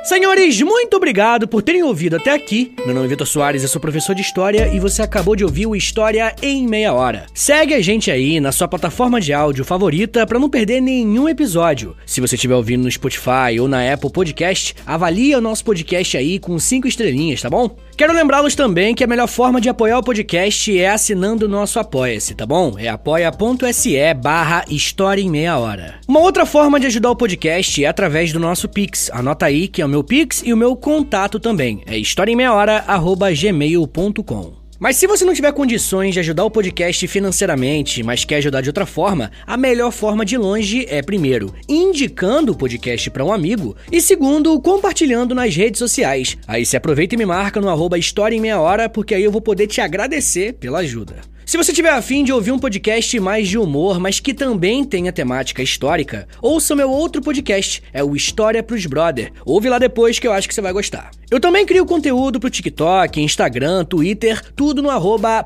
Senhores, 0.09 0.59
muito 0.59 0.97
obrigado 0.97 1.47
por 1.47 1.61
terem 1.61 1.83
ouvido 1.83 2.15
até 2.15 2.33
aqui. 2.33 2.73
Meu 2.83 2.95
nome 2.95 3.05
é 3.05 3.09
Vitor 3.09 3.27
Soares, 3.27 3.61
eu 3.61 3.69
sou 3.69 3.79
professor 3.79 4.15
de 4.15 4.23
História 4.23 4.67
e 4.73 4.79
você 4.79 5.03
acabou 5.03 5.35
de 5.35 5.43
ouvir 5.43 5.67
o 5.67 5.75
História 5.75 6.35
em 6.41 6.67
Meia 6.67 6.91
Hora. 6.91 7.27
Segue 7.31 7.75
a 7.75 7.79
gente 7.79 8.09
aí 8.09 8.39
na 8.39 8.51
sua 8.51 8.67
plataforma 8.67 9.21
de 9.21 9.33
áudio 9.33 9.63
favorita 9.63 10.25
para 10.25 10.39
não 10.39 10.49
perder 10.49 10.81
nenhum 10.81 11.29
episódio. 11.29 11.95
Se 12.07 12.19
você 12.21 12.33
estiver 12.33 12.55
ouvindo 12.55 12.85
no 12.85 12.91
Spotify 12.91 13.59
ou 13.61 13.67
na 13.67 13.93
Apple 13.93 14.11
Podcast, 14.11 14.75
avalie 14.83 15.35
o 15.35 15.41
nosso 15.41 15.63
podcast 15.63 16.17
aí 16.17 16.39
com 16.39 16.57
cinco 16.57 16.87
estrelinhas, 16.87 17.43
tá 17.43 17.49
bom? 17.51 17.77
Quero 17.99 18.13
lembrá-los 18.13 18.55
também 18.55 18.95
que 18.95 19.03
a 19.03 19.07
melhor 19.07 19.27
forma 19.27 19.59
de 19.59 19.67
apoiar 19.67 19.97
o 19.97 20.03
podcast 20.03 20.79
é 20.79 20.89
assinando 20.89 21.47
o 21.47 21.49
nosso 21.49 21.79
Apoia-se, 21.79 22.33
tá 22.33 22.45
bom? 22.45 22.75
É 22.77 22.87
apoia.se 22.87 24.13
barra 24.13 24.63
História 24.69 25.21
em 25.21 25.29
Meia 25.29 25.57
Hora. 25.57 25.95
Uma 26.07 26.21
outra 26.21 26.45
forma 26.45 26.79
de 26.79 26.87
ajudar 26.87 27.11
o 27.11 27.15
podcast 27.17 27.83
é 27.83 27.87
através 27.89 28.31
do 28.31 28.39
nosso 28.39 28.69
Pix. 28.69 29.11
Anota 29.11 29.47
aí 29.47 29.67
que 29.67 29.81
é 29.81 29.85
o 29.85 29.89
meu 29.89 30.01
Pix 30.01 30.41
e 30.45 30.53
o 30.53 30.57
meu 30.57 30.77
contato 30.77 31.41
também. 31.41 31.83
É 31.85 31.97
historiaemmeiahora.gmail.com 31.97 34.58
mas 34.79 34.95
se 34.95 35.05
você 35.05 35.25
não 35.25 35.33
tiver 35.33 35.51
condições 35.51 36.13
de 36.13 36.19
ajudar 36.21 36.45
o 36.45 36.49
podcast 36.49 37.05
financeiramente, 37.07 38.01
mas 38.01 38.23
quer 38.23 38.37
ajudar 38.37 38.61
de 38.61 38.69
outra 38.69 38.85
forma, 38.85 39.31
a 39.45 39.57
melhor 39.57 39.91
forma 39.91 40.23
de 40.23 40.37
longe 40.37 40.85
é, 40.89 41.01
primeiro, 41.01 41.53
indicando 41.67 42.53
o 42.53 42.55
podcast 42.55 43.09
para 43.09 43.25
um 43.25 43.33
amigo 43.33 43.75
e, 43.91 44.01
segundo, 44.01 44.59
compartilhando 44.61 45.35
nas 45.35 45.55
redes 45.55 45.79
sociais. 45.79 46.37
Aí 46.47 46.65
se 46.65 46.77
aproveita 46.77 47.15
e 47.15 47.17
me 47.17 47.25
marca 47.25 47.59
no 47.59 47.69
arroba 47.69 47.97
História 47.97 48.35
em 48.35 48.39
Meia 48.39 48.59
Hora, 48.59 48.87
porque 48.87 49.13
aí 49.13 49.23
eu 49.23 49.31
vou 49.31 49.41
poder 49.41 49.67
te 49.67 49.81
agradecer 49.81 50.53
pela 50.53 50.79
ajuda. 50.79 51.17
Se 51.49 51.57
você 51.57 51.73
tiver 51.73 51.89
afim 51.89 52.23
de 52.23 52.31
ouvir 52.31 52.51
um 52.51 52.59
podcast 52.59 53.19
mais 53.19 53.47
de 53.47 53.57
humor, 53.57 53.99
mas 53.99 54.19
que 54.19 54.35
também 54.35 54.83
tenha 54.83 55.11
temática 55.11 55.63
histórica, 55.63 56.27
ouça 56.43 56.75
meu 56.75 56.91
outro 56.91 57.23
podcast, 57.23 57.81
é 57.91 58.03
o 58.03 58.15
História 58.15 58.61
pros 58.61 58.85
Brother. 58.85 59.31
Ouve 59.43 59.67
lá 59.67 59.79
depois 59.79 60.19
que 60.19 60.27
eu 60.27 60.31
acho 60.31 60.47
que 60.47 60.53
você 60.53 60.61
vai 60.61 60.71
gostar. 60.71 61.09
Eu 61.31 61.39
também 61.39 61.65
crio 61.65 61.87
conteúdo 61.87 62.39
pro 62.39 62.51
TikTok, 62.51 63.19
Instagram, 63.19 63.83
Twitter, 63.83 64.39
tudo 64.55 64.83
no 64.83 64.91
arroba. 64.91 65.43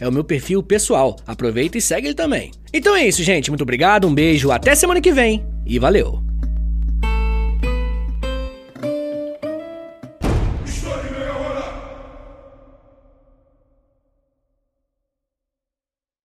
É 0.00 0.08
o 0.08 0.12
meu 0.12 0.24
perfil 0.24 0.64
pessoal. 0.64 1.14
Aproveita 1.24 1.78
e 1.78 1.80
segue 1.80 2.08
ele 2.08 2.14
também. 2.16 2.50
Então 2.72 2.96
é 2.96 3.06
isso, 3.06 3.22
gente. 3.22 3.52
Muito 3.52 3.62
obrigado, 3.62 4.08
um 4.08 4.12
beijo, 4.12 4.50
até 4.50 4.74
semana 4.74 5.00
que 5.00 5.12
vem 5.12 5.46
e 5.64 5.78
valeu! 5.78 6.33